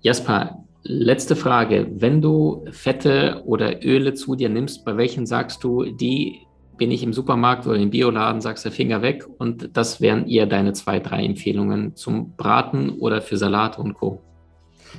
Jasper, 0.00 0.64
letzte 0.82 1.36
Frage. 1.36 1.90
Wenn 1.94 2.22
du 2.22 2.64
Fette 2.70 3.42
oder 3.44 3.84
Öle 3.84 4.14
zu 4.14 4.34
dir 4.34 4.48
nimmst, 4.48 4.84
bei 4.84 4.96
welchen 4.96 5.26
sagst 5.26 5.62
du, 5.62 5.84
die 5.84 6.46
bin 6.78 6.90
ich 6.90 7.02
im 7.02 7.12
Supermarkt 7.12 7.66
oder 7.66 7.76
im 7.76 7.90
Bioladen, 7.90 8.40
sagst 8.40 8.64
du 8.64 8.70
Finger 8.70 9.02
weg 9.02 9.26
und 9.38 9.76
das 9.76 10.00
wären 10.00 10.26
eher 10.26 10.46
deine 10.46 10.72
zwei, 10.72 10.98
drei 10.98 11.22
Empfehlungen 11.22 11.94
zum 11.94 12.34
Braten 12.36 12.98
oder 12.98 13.20
für 13.20 13.36
Salat 13.36 13.78
und 13.78 13.92
Co. 13.92 14.22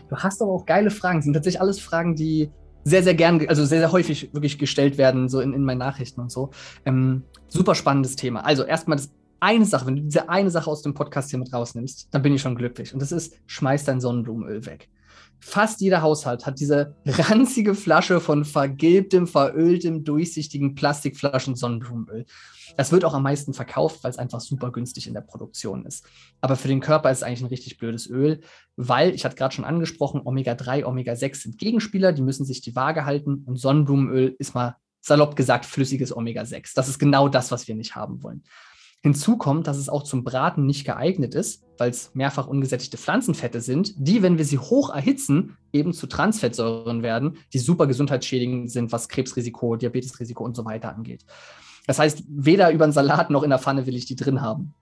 Du 0.07 0.15
hast 0.15 0.41
aber 0.43 0.51
auch 0.51 0.65
geile 0.67 0.91
Fragen. 0.91 1.17
Das 1.17 1.25
sind 1.25 1.33
tatsächlich 1.33 1.61
alles 1.61 1.79
Fragen, 1.79 2.15
die 2.15 2.51
sehr, 2.83 3.03
sehr 3.03 3.13
gern, 3.13 3.47
also 3.47 3.65
sehr, 3.65 3.79
sehr 3.79 3.91
häufig 3.91 4.33
wirklich 4.33 4.57
gestellt 4.57 4.97
werden, 4.97 5.29
so 5.29 5.39
in, 5.39 5.53
in 5.53 5.63
meinen 5.63 5.79
Nachrichten 5.79 6.21
und 6.21 6.31
so. 6.31 6.51
Ähm, 6.85 7.23
super 7.47 7.75
spannendes 7.75 8.15
Thema. 8.15 8.45
Also 8.45 8.63
erstmal 8.63 8.97
das 8.97 9.11
eine 9.39 9.65
Sache, 9.65 9.87
wenn 9.87 9.95
du 9.95 10.01
diese 10.03 10.29
eine 10.29 10.51
Sache 10.51 10.69
aus 10.69 10.81
dem 10.83 10.93
Podcast 10.93 11.31
hier 11.31 11.39
mit 11.39 11.51
rausnimmst, 11.51 12.09
dann 12.11 12.21
bin 12.21 12.33
ich 12.33 12.41
schon 12.41 12.55
glücklich. 12.55 12.93
Und 12.93 13.01
das 13.01 13.11
ist, 13.11 13.35
schmeiß 13.47 13.83
dein 13.85 13.99
Sonnenblumenöl 13.99 14.65
weg. 14.65 14.89
Fast 15.43 15.81
jeder 15.81 16.03
Haushalt 16.03 16.45
hat 16.45 16.59
diese 16.59 16.95
ranzige 17.05 17.73
Flasche 17.73 18.19
von 18.21 18.45
vergilbtem, 18.45 19.25
veröltem, 19.25 20.03
durchsichtigen 20.03 20.75
Plastikflaschen 20.75 21.55
Sonnenblumenöl. 21.55 22.25
Das 22.77 22.91
wird 22.91 23.03
auch 23.03 23.15
am 23.15 23.23
meisten 23.23 23.53
verkauft, 23.53 24.03
weil 24.03 24.11
es 24.11 24.19
einfach 24.19 24.39
super 24.39 24.71
günstig 24.71 25.07
in 25.07 25.15
der 25.15 25.21
Produktion 25.21 25.85
ist. 25.85 26.05
Aber 26.41 26.55
für 26.55 26.67
den 26.67 26.79
Körper 26.79 27.09
ist 27.11 27.17
es 27.17 27.23
eigentlich 27.23 27.41
ein 27.41 27.47
richtig 27.47 27.79
blödes 27.79 28.07
Öl, 28.07 28.41
weil, 28.75 29.15
ich 29.15 29.25
hatte 29.25 29.35
gerade 29.35 29.53
schon 29.53 29.65
angesprochen, 29.65 30.21
Omega-3, 30.23 30.85
Omega-6 30.85 31.35
sind 31.41 31.57
Gegenspieler, 31.57 32.13
die 32.13 32.21
müssen 32.21 32.45
sich 32.45 32.61
die 32.61 32.75
Waage 32.75 33.05
halten 33.05 33.43
und 33.45 33.57
Sonnenblumenöl 33.57 34.35
ist 34.37 34.53
mal 34.53 34.77
salopp 35.01 35.35
gesagt 35.35 35.65
flüssiges 35.65 36.15
Omega-6. 36.15 36.73
Das 36.75 36.87
ist 36.87 36.99
genau 36.99 37.27
das, 37.27 37.51
was 37.51 37.67
wir 37.67 37.75
nicht 37.75 37.95
haben 37.95 38.21
wollen. 38.21 38.43
Hinzu 39.03 39.37
kommt, 39.37 39.65
dass 39.65 39.77
es 39.77 39.89
auch 39.89 40.03
zum 40.03 40.23
Braten 40.23 40.65
nicht 40.65 40.85
geeignet 40.85 41.33
ist, 41.33 41.63
weil 41.77 41.89
es 41.89 42.11
mehrfach 42.13 42.45
ungesättigte 42.45 42.97
Pflanzenfette 42.97 43.59
sind, 43.59 43.93
die, 43.97 44.21
wenn 44.21 44.37
wir 44.37 44.45
sie 44.45 44.59
hoch 44.59 44.93
erhitzen, 44.93 45.57
eben 45.73 45.93
zu 45.93 46.05
Transfettsäuren 46.05 47.01
werden, 47.01 47.37
die 47.51 47.59
super 47.59 47.87
gesundheitsschädigend 47.87 48.69
sind, 48.69 48.91
was 48.91 49.09
Krebsrisiko, 49.09 49.75
Diabetesrisiko 49.75 50.43
und 50.43 50.55
so 50.55 50.65
weiter 50.65 50.93
angeht. 50.95 51.25
Das 51.87 51.97
heißt, 51.97 52.23
weder 52.27 52.71
über 52.71 52.83
einen 52.83 52.93
Salat 52.93 53.31
noch 53.31 53.41
in 53.41 53.49
der 53.49 53.57
Pfanne 53.57 53.87
will 53.87 53.95
ich 53.95 54.05
die 54.05 54.15
drin 54.15 54.41
haben. 54.41 54.75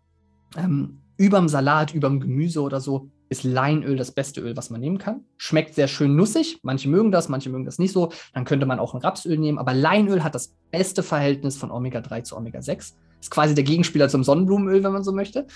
Ähm, 0.57 0.99
überm 1.15 1.47
Salat, 1.47 1.93
überm 1.93 2.19
Gemüse 2.19 2.61
oder 2.61 2.81
so 2.81 3.09
ist 3.29 3.43
Leinöl 3.43 3.95
das 3.95 4.11
beste 4.11 4.41
Öl, 4.41 4.57
was 4.57 4.69
man 4.69 4.81
nehmen 4.81 4.97
kann. 4.97 5.21
Schmeckt 5.37 5.75
sehr 5.75 5.87
schön 5.87 6.15
nussig. 6.15 6.59
Manche 6.63 6.89
mögen 6.89 7.11
das, 7.11 7.29
manche 7.29 7.49
mögen 7.49 7.65
das 7.65 7.77
nicht 7.77 7.93
so. 7.93 8.11
Dann 8.33 8.43
könnte 8.43 8.65
man 8.65 8.79
auch 8.79 8.95
ein 8.95 9.01
Rapsöl 9.01 9.37
nehmen. 9.37 9.59
Aber 9.59 9.73
Leinöl 9.73 10.23
hat 10.23 10.33
das 10.33 10.55
beste 10.71 11.03
Verhältnis 11.03 11.55
von 11.55 11.71
Omega-3 11.71 12.23
zu 12.23 12.35
Omega-6. 12.35 12.95
Ist 13.19 13.31
quasi 13.31 13.55
der 13.55 13.63
Gegenspieler 13.63 14.09
zum 14.09 14.23
Sonnenblumenöl, 14.23 14.83
wenn 14.83 14.93
man 14.93 15.03
so 15.03 15.11
möchte. 15.11 15.47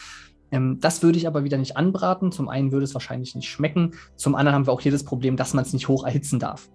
Ähm, 0.52 0.80
das 0.80 1.02
würde 1.02 1.18
ich 1.18 1.28
aber 1.28 1.44
wieder 1.44 1.58
nicht 1.58 1.78
anbraten. 1.78 2.32
Zum 2.32 2.48
einen 2.48 2.72
würde 2.72 2.84
es 2.84 2.94
wahrscheinlich 2.94 3.36
nicht 3.36 3.50
schmecken. 3.50 3.92
Zum 4.16 4.36
anderen 4.36 4.56
haben 4.56 4.68
wir 4.68 4.74
auch 4.74 4.82
hier 4.82 4.92
das 4.92 5.04
Problem, 5.04 5.36
dass 5.36 5.54
man 5.54 5.66
es 5.66 5.74
nicht 5.74 5.88
hoch 5.88 6.06
erhitzen 6.06 6.40
darf. 6.40 6.70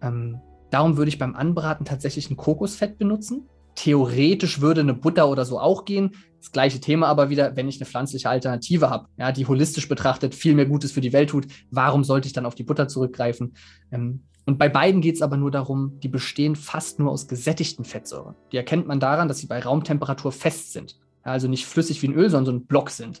Ähm, 0.00 0.40
darum 0.70 0.96
würde 0.96 1.10
ich 1.10 1.18
beim 1.18 1.36
Anbraten 1.36 1.84
tatsächlich 1.84 2.30
ein 2.30 2.36
Kokosfett 2.36 2.98
benutzen. 2.98 3.48
Theoretisch 3.74 4.60
würde 4.60 4.80
eine 4.80 4.94
Butter 4.94 5.28
oder 5.28 5.44
so 5.44 5.60
auch 5.60 5.84
gehen. 5.84 6.12
Das 6.40 6.52
gleiche 6.52 6.80
Thema 6.80 7.06
aber 7.06 7.30
wieder, 7.30 7.54
wenn 7.54 7.68
ich 7.68 7.78
eine 7.78 7.86
pflanzliche 7.86 8.28
Alternative 8.30 8.90
habe, 8.90 9.08
ja, 9.18 9.30
die 9.30 9.46
holistisch 9.46 9.88
betrachtet 9.88 10.34
viel 10.34 10.54
mehr 10.54 10.66
Gutes 10.66 10.92
für 10.92 11.00
die 11.00 11.12
Welt 11.12 11.30
tut, 11.30 11.46
warum 11.70 12.04
sollte 12.04 12.26
ich 12.26 12.32
dann 12.32 12.46
auf 12.46 12.54
die 12.54 12.64
Butter 12.64 12.88
zurückgreifen? 12.88 13.54
Ähm, 13.92 14.22
und 14.48 14.56
bei 14.56 14.70
beiden 14.70 15.02
geht 15.02 15.16
es 15.16 15.20
aber 15.20 15.36
nur 15.36 15.50
darum, 15.50 16.00
die 16.02 16.08
bestehen 16.08 16.56
fast 16.56 16.98
nur 16.98 17.10
aus 17.10 17.28
gesättigten 17.28 17.84
Fettsäuren. 17.84 18.34
Die 18.50 18.56
erkennt 18.56 18.86
man 18.86 18.98
daran, 18.98 19.28
dass 19.28 19.40
sie 19.40 19.46
bei 19.46 19.60
Raumtemperatur 19.60 20.32
fest 20.32 20.72
sind. 20.72 20.96
Also 21.22 21.48
nicht 21.48 21.66
flüssig 21.66 22.00
wie 22.00 22.08
ein 22.08 22.14
Öl, 22.14 22.30
sondern 22.30 22.46
so 22.46 22.52
ein 22.52 22.64
Block 22.64 22.88
sind. 22.88 23.20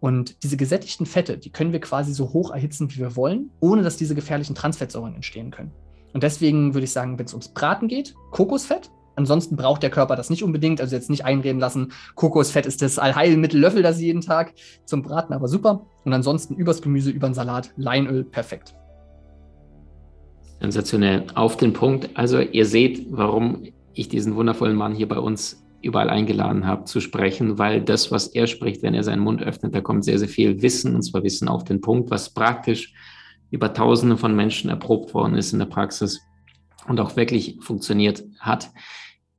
Und 0.00 0.42
diese 0.42 0.56
gesättigten 0.56 1.04
Fette, 1.04 1.36
die 1.36 1.50
können 1.50 1.72
wir 1.72 1.80
quasi 1.80 2.14
so 2.14 2.32
hoch 2.32 2.50
erhitzen, 2.50 2.90
wie 2.90 3.00
wir 3.00 3.14
wollen, 3.14 3.50
ohne 3.60 3.82
dass 3.82 3.98
diese 3.98 4.14
gefährlichen 4.14 4.54
Transfettsäuren 4.54 5.14
entstehen 5.14 5.50
können. 5.50 5.70
Und 6.14 6.22
deswegen 6.22 6.72
würde 6.72 6.84
ich 6.84 6.92
sagen, 6.92 7.18
wenn 7.18 7.26
es 7.26 7.34
ums 7.34 7.48
Braten 7.48 7.86
geht, 7.86 8.14
Kokosfett, 8.30 8.90
Ansonsten 9.16 9.54
braucht 9.54 9.82
der 9.82 9.90
Körper 9.90 10.16
das 10.16 10.28
nicht 10.28 10.42
unbedingt, 10.42 10.80
also 10.80 10.96
jetzt 10.96 11.08
nicht 11.08 11.24
einreden 11.24 11.60
lassen, 11.60 11.92
Kokosfett 12.16 12.66
ist 12.66 12.82
das 12.82 12.98
Allheilmittel, 12.98 13.60
löffel 13.60 13.82
das 13.82 14.00
jeden 14.00 14.22
Tag 14.22 14.54
zum 14.86 15.02
Braten, 15.02 15.34
aber 15.34 15.46
super. 15.46 15.86
Und 16.04 16.12
ansonsten 16.12 16.56
übers 16.56 16.82
Gemüse, 16.82 17.10
über 17.10 17.28
den 17.28 17.34
Salat, 17.34 17.70
Leinöl, 17.76 18.24
perfekt. 18.24 18.74
Sensationell. 20.64 21.26
Auf 21.34 21.58
den 21.58 21.74
Punkt. 21.74 22.08
Also 22.14 22.40
ihr 22.40 22.64
seht, 22.64 23.06
warum 23.10 23.64
ich 23.92 24.08
diesen 24.08 24.34
wundervollen 24.34 24.76
Mann 24.76 24.94
hier 24.94 25.06
bei 25.06 25.18
uns 25.18 25.62
überall 25.82 26.08
eingeladen 26.08 26.66
habe 26.66 26.84
zu 26.84 27.00
sprechen, 27.00 27.58
weil 27.58 27.82
das, 27.82 28.10
was 28.10 28.28
er 28.28 28.46
spricht, 28.46 28.82
wenn 28.82 28.94
er 28.94 29.04
seinen 29.04 29.20
Mund 29.20 29.42
öffnet, 29.42 29.74
da 29.74 29.82
kommt 29.82 30.06
sehr, 30.06 30.18
sehr 30.18 30.28
viel 30.28 30.62
Wissen, 30.62 30.94
und 30.94 31.02
zwar 31.02 31.22
Wissen 31.22 31.48
auf 31.48 31.64
den 31.64 31.82
Punkt, 31.82 32.10
was 32.10 32.32
praktisch 32.32 32.94
über 33.50 33.74
Tausende 33.74 34.16
von 34.16 34.34
Menschen 34.34 34.70
erprobt 34.70 35.12
worden 35.12 35.34
ist 35.34 35.52
in 35.52 35.58
der 35.58 35.66
Praxis 35.66 36.22
und 36.88 36.98
auch 36.98 37.14
wirklich 37.14 37.58
funktioniert 37.60 38.24
hat. 38.40 38.70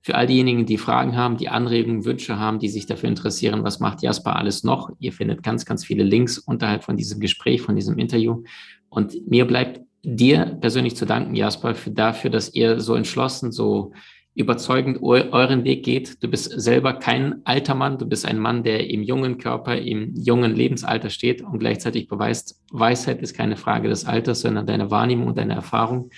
Für 0.04 0.14
all 0.14 0.28
diejenigen, 0.28 0.68
die 0.68 0.78
Fragen 0.78 1.18
haben, 1.18 1.38
die 1.38 1.50
Anregungen, 1.50 2.06
Wünsche 2.06 2.38
haben, 2.38 2.60
die 2.60 2.70
sich 2.70 2.86
dafür 2.86 3.10
interessieren, 3.10 3.64
was 3.64 3.80
macht 3.80 4.04
Jasper 4.04 4.36
alles 4.36 4.64
noch? 4.64 4.92
Ihr 5.00 5.12
findet 5.12 5.42
ganz, 5.42 5.66
ganz 5.66 5.84
viele 5.84 6.04
Links 6.04 6.38
unterhalb 6.38 6.84
von 6.84 6.96
diesem 6.96 7.20
Gespräch, 7.20 7.64
von 7.64 7.76
diesem 7.76 7.98
Interview. 7.98 8.44
Und 8.90 9.28
mir 9.28 9.48
bleibt 9.48 9.82
dir 10.06 10.58
persönlich 10.62 10.96
zu 10.96 11.06
danken, 11.06 11.36
Jasper, 11.36 11.76
für 11.76 11.92
dafür, 11.92 12.30
dass 12.30 12.54
ihr 12.54 12.80
so 12.80 12.96
entschlossen, 12.96 13.52
so 13.52 13.92
überzeugend 14.36 15.02
euren 15.02 15.64
Weg 15.64 15.84
geht. 15.84 16.22
Du 16.22 16.28
bist 16.28 16.52
selber 16.60 16.94
kein 16.94 17.42
alter 17.46 17.74
Mann, 17.74 17.98
du 17.98 18.06
bist 18.06 18.26
ein 18.26 18.38
Mann, 18.38 18.64
der 18.64 18.90
im 18.90 19.02
jungen 19.02 19.38
Körper, 19.38 19.78
im 19.78 20.14
jungen 20.14 20.54
Lebensalter 20.54 21.10
steht. 21.10 21.42
Und 21.42 21.60
gleichzeitig 21.60 22.08
beweist, 22.08 22.62
Weisheit 22.72 23.22
ist 23.22 23.34
keine 23.34 23.56
Frage 23.56 23.88
des 23.88 24.06
Alters, 24.06 24.42
sondern 24.42 24.68
deine 24.68 24.92
Wahrnehmung 24.92 25.28
und 25.28 25.38
deine 25.38 25.54
Erfahrung. 25.54 26.10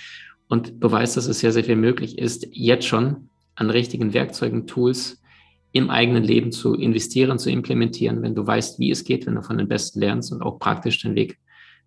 Und 0.47 0.79
beweist, 0.79 1.15
dass 1.15 1.27
es 1.27 1.39
sehr, 1.39 1.51
sehr 1.51 1.63
viel 1.63 1.75
möglich 1.75 2.17
ist, 2.17 2.47
jetzt 2.51 2.87
schon 2.87 3.29
an 3.55 3.69
richtigen 3.69 4.13
Werkzeugen, 4.13 4.65
Tools 4.65 5.21
im 5.71 5.89
eigenen 5.91 6.23
Leben 6.23 6.51
zu 6.51 6.73
investieren, 6.73 7.37
zu 7.37 7.51
implementieren, 7.51 8.23
wenn 8.23 8.33
du 8.33 8.47
weißt, 8.47 8.79
wie 8.79 8.89
es 8.89 9.03
geht, 9.03 9.27
wenn 9.27 9.35
du 9.35 9.43
von 9.43 9.57
den 9.57 9.67
Besten 9.67 9.99
lernst 9.99 10.31
und 10.31 10.41
auch 10.41 10.57
praktisch 10.57 11.01
den 11.01 11.13
Weg 11.13 11.37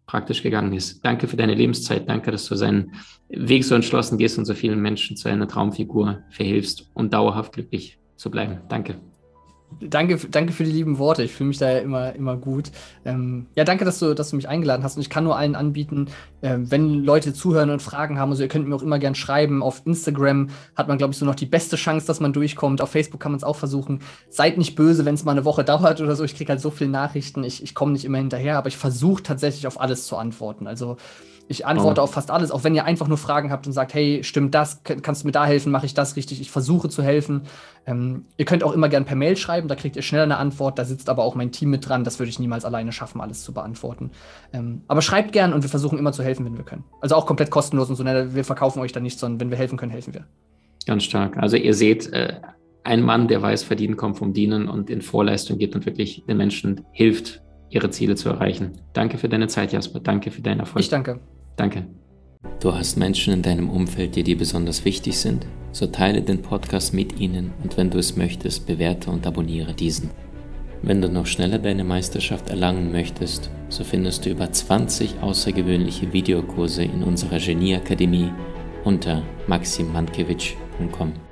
praktisch 0.07 0.43
gegangen 0.43 0.73
ist. 0.73 1.05
Danke 1.05 1.29
für 1.29 1.37
deine 1.37 1.55
Lebenszeit. 1.55 2.09
Danke, 2.09 2.31
dass 2.31 2.47
du 2.47 2.55
seinen 2.57 2.93
Weg 3.29 3.65
so 3.65 3.75
entschlossen 3.75 4.19
gehst 4.19 4.39
und 4.39 4.45
so 4.45 4.55
vielen 4.55 4.81
Menschen 4.81 5.17
zu 5.17 5.29
einer 5.29 5.47
Traumfigur 5.47 6.23
verhilfst 6.31 6.91
und 6.95 7.13
dauerhaft 7.13 7.53
glücklich 7.53 7.99
zu 8.17 8.31
bleiben. 8.31 8.61
Danke. 8.69 9.01
Danke, 9.79 10.17
danke 10.31 10.53
für 10.53 10.65
die 10.65 10.73
lieben 10.73 10.99
Worte. 10.99 11.23
Ich 11.23 11.33
fühle 11.33 11.49
mich 11.49 11.59
da 11.59 11.71
ja 11.71 11.79
immer, 11.79 12.15
immer 12.15 12.37
gut. 12.37 12.73
Ähm, 13.05 13.47
ja, 13.55 13.65
danke, 13.65 13.85
dass 13.85 14.01
du, 14.01 14.15
dass 14.15 14.31
du 14.31 14.37
mich 14.37 14.49
eingeladen 14.49 14.83
hast. 14.83 14.97
Und 14.97 15.03
ich 15.03 15.11
kann 15.11 15.25
nur 15.25 15.37
allen 15.37 15.55
anbieten, 15.55 16.09
äh, 16.41 16.57
wenn 16.59 17.05
Leute 17.05 17.33
zuhören 17.33 17.71
und 17.71 17.81
Fragen 17.81 18.19
haben, 18.19 18.31
also 18.31 18.43
ihr 18.43 18.49
könnt 18.49 18.67
mir 18.67 18.75
auch 18.75 18.83
immer 18.83 18.99
gern 18.99 19.15
schreiben. 19.15 19.63
Auf 19.63 19.83
Instagram 19.85 20.49
hat 20.75 20.89
man, 20.89 20.99
glaube 20.99 21.13
ich, 21.13 21.19
so 21.19 21.25
noch 21.25 21.37
die 21.37 21.47
beste 21.47 21.77
Chance, 21.77 22.07
dass 22.07 22.19
man 22.21 22.33
durchkommt. 22.33 22.83
Auf 22.83 22.91
Facebook 22.91 23.21
kann 23.21 23.33
man 23.33 23.37
es 23.37 23.45
auch 23.45 23.57
versuchen. 23.57 24.01
Seid 24.29 24.59
nicht 24.59 24.75
böse, 24.75 25.05
wenn 25.05 25.15
es 25.15 25.25
mal 25.25 25.33
eine 25.33 25.45
Woche 25.45 25.65
dauert 25.71 26.01
oder 26.01 26.17
so. 26.17 26.25
Ich 26.25 26.35
kriege 26.35 26.51
halt 26.51 26.61
so 26.61 26.71
viele 26.71 26.91
Nachrichten. 26.91 27.45
Ich, 27.45 27.63
ich 27.63 27.75
komme 27.75 27.93
nicht 27.93 28.05
immer 28.05 28.19
hinterher, 28.19 28.59
aber 28.59 28.69
ich 28.69 28.77
versuche 28.77 29.23
tatsächlich 29.23 29.67
auf 29.69 29.81
alles 29.81 30.07
zu 30.07 30.17
antworten. 30.17 30.67
Also 30.67 30.97
ich 31.51 31.67
antworte 31.67 32.01
oh. 32.01 32.05
auf 32.05 32.13
fast 32.13 32.31
alles, 32.31 32.53
auch 32.53 32.63
wenn 32.63 32.77
ihr 32.77 32.85
einfach 32.85 33.09
nur 33.09 33.19
Fragen 33.19 33.51
habt 33.51 33.67
und 33.67 33.73
sagt, 33.73 33.93
hey, 33.93 34.23
stimmt 34.23 34.55
das, 34.55 34.83
kannst 34.85 35.23
du 35.23 35.27
mir 35.27 35.33
da 35.33 35.45
helfen, 35.45 35.73
mache 35.73 35.85
ich 35.85 35.95
das 35.95 36.15
richtig, 36.15 36.41
ich 36.41 36.49
versuche 36.49 36.89
zu 36.89 37.03
helfen. 37.03 37.43
Ähm, 37.87 38.27
ihr 38.37 38.45
könnt 38.45 38.63
auch 38.63 38.73
immer 38.73 38.89
gern 38.89 39.05
per 39.05 39.17
Mail 39.17 39.37
schreiben, 39.37 39.67
da 39.67 39.75
kriegt 39.75 39.97
ihr 39.97 40.03
schneller 40.03 40.23
eine 40.23 40.37
Antwort, 40.37 40.79
da 40.79 40.85
sitzt 40.85 41.09
aber 41.09 41.25
auch 41.25 41.35
mein 41.35 41.51
Team 41.51 41.71
mit 41.71 41.89
dran, 41.89 42.05
das 42.05 42.21
würde 42.21 42.31
ich 42.31 42.39
niemals 42.39 42.65
alleine 42.65 42.93
schaffen, 42.93 43.21
alles 43.21 43.43
zu 43.43 43.53
beantworten. 43.53 44.13
Ähm, 44.53 44.83
aber 44.87 45.03
schreibt 45.03 45.33
gern 45.33 45.53
und 45.53 45.63
wir 45.63 45.69
versuchen 45.69 45.99
immer 45.99 46.13
zu 46.13 46.23
helfen, 46.23 46.47
wenn 46.47 46.57
wir 46.57 46.65
können. 46.65 46.85
Also 47.01 47.17
auch 47.17 47.27
komplett 47.27 47.51
kostenlos 47.51 47.91
und 47.91 47.97
so, 47.97 48.05
ne, 48.05 48.33
wir 48.33 48.45
verkaufen 48.45 48.79
euch 48.79 48.93
da 48.93 49.01
nichts, 49.01 49.21
sondern 49.21 49.41
wenn 49.41 49.51
wir 49.51 49.59
helfen 49.59 49.77
können, 49.77 49.91
helfen 49.91 50.15
wir. 50.15 50.27
Ganz 50.87 51.03
stark. 51.03 51.37
Also 51.37 51.57
ihr 51.57 51.75
seht, 51.75 52.13
äh, 52.13 52.41
ein 52.85 53.03
Mann, 53.03 53.27
der 53.27 53.43
weiß, 53.43 53.65
verdienen 53.65 53.97
kommt 53.97 54.19
vom 54.19 54.33
Dienen 54.33 54.69
und 54.69 54.89
in 54.89 55.03
Vorleistung 55.03 55.59
geht 55.59 55.75
und 55.75 55.85
wirklich 55.85 56.23
den 56.29 56.37
Menschen 56.37 56.87
hilft, 56.93 57.43
ihre 57.71 57.91
Ziele 57.91 58.17
zu 58.17 58.29
erreichen. 58.29 58.73
Danke 58.93 59.17
für 59.17 59.29
deine 59.29 59.49
Zeit, 59.49 59.73
Jasper. 59.73 60.01
Danke 60.01 60.31
für 60.31 60.43
deinen 60.43 60.61
Erfolg. 60.61 60.85
Ich 60.85 60.91
danke. 60.91 61.21
Danke. 61.57 61.87
Du 62.61 62.75
hast 62.75 62.97
Menschen 62.97 63.33
in 63.33 63.43
deinem 63.43 63.71
Umfeld, 63.71 64.17
die 64.17 64.23
dir 64.23 64.37
besonders 64.37 64.85
wichtig 64.85 65.19
sind? 65.19 65.47
So 65.73 65.87
teile 65.87 66.23
den 66.23 66.43
Podcast 66.43 66.93
mit 66.95 67.21
ihnen 67.21 67.53
und 67.63 67.77
wenn 67.77 67.91
du 67.91 67.99
es 67.99 68.17
möchtest, 68.17 68.67
bewerte 68.67 69.11
und 69.11 69.27
abonniere 69.27 69.75
diesen. 69.75 70.11
Wenn 70.83 71.03
du 71.03 71.09
noch 71.09 71.27
schneller 71.27 71.59
deine 71.59 71.85
Meisterschaft 71.85 72.49
erlangen 72.49 72.91
möchtest, 72.91 73.51
so 73.69 73.85
findest 73.85 74.25
du 74.25 74.31
über 74.31 74.51
20 74.51 75.21
außergewöhnliche 75.21 76.13
Videokurse 76.13 76.83
in 76.85 77.03
unserer 77.03 77.39
Genieakademie 77.39 78.33
unter 78.85 79.23
maximandkevich.com. 79.47 81.30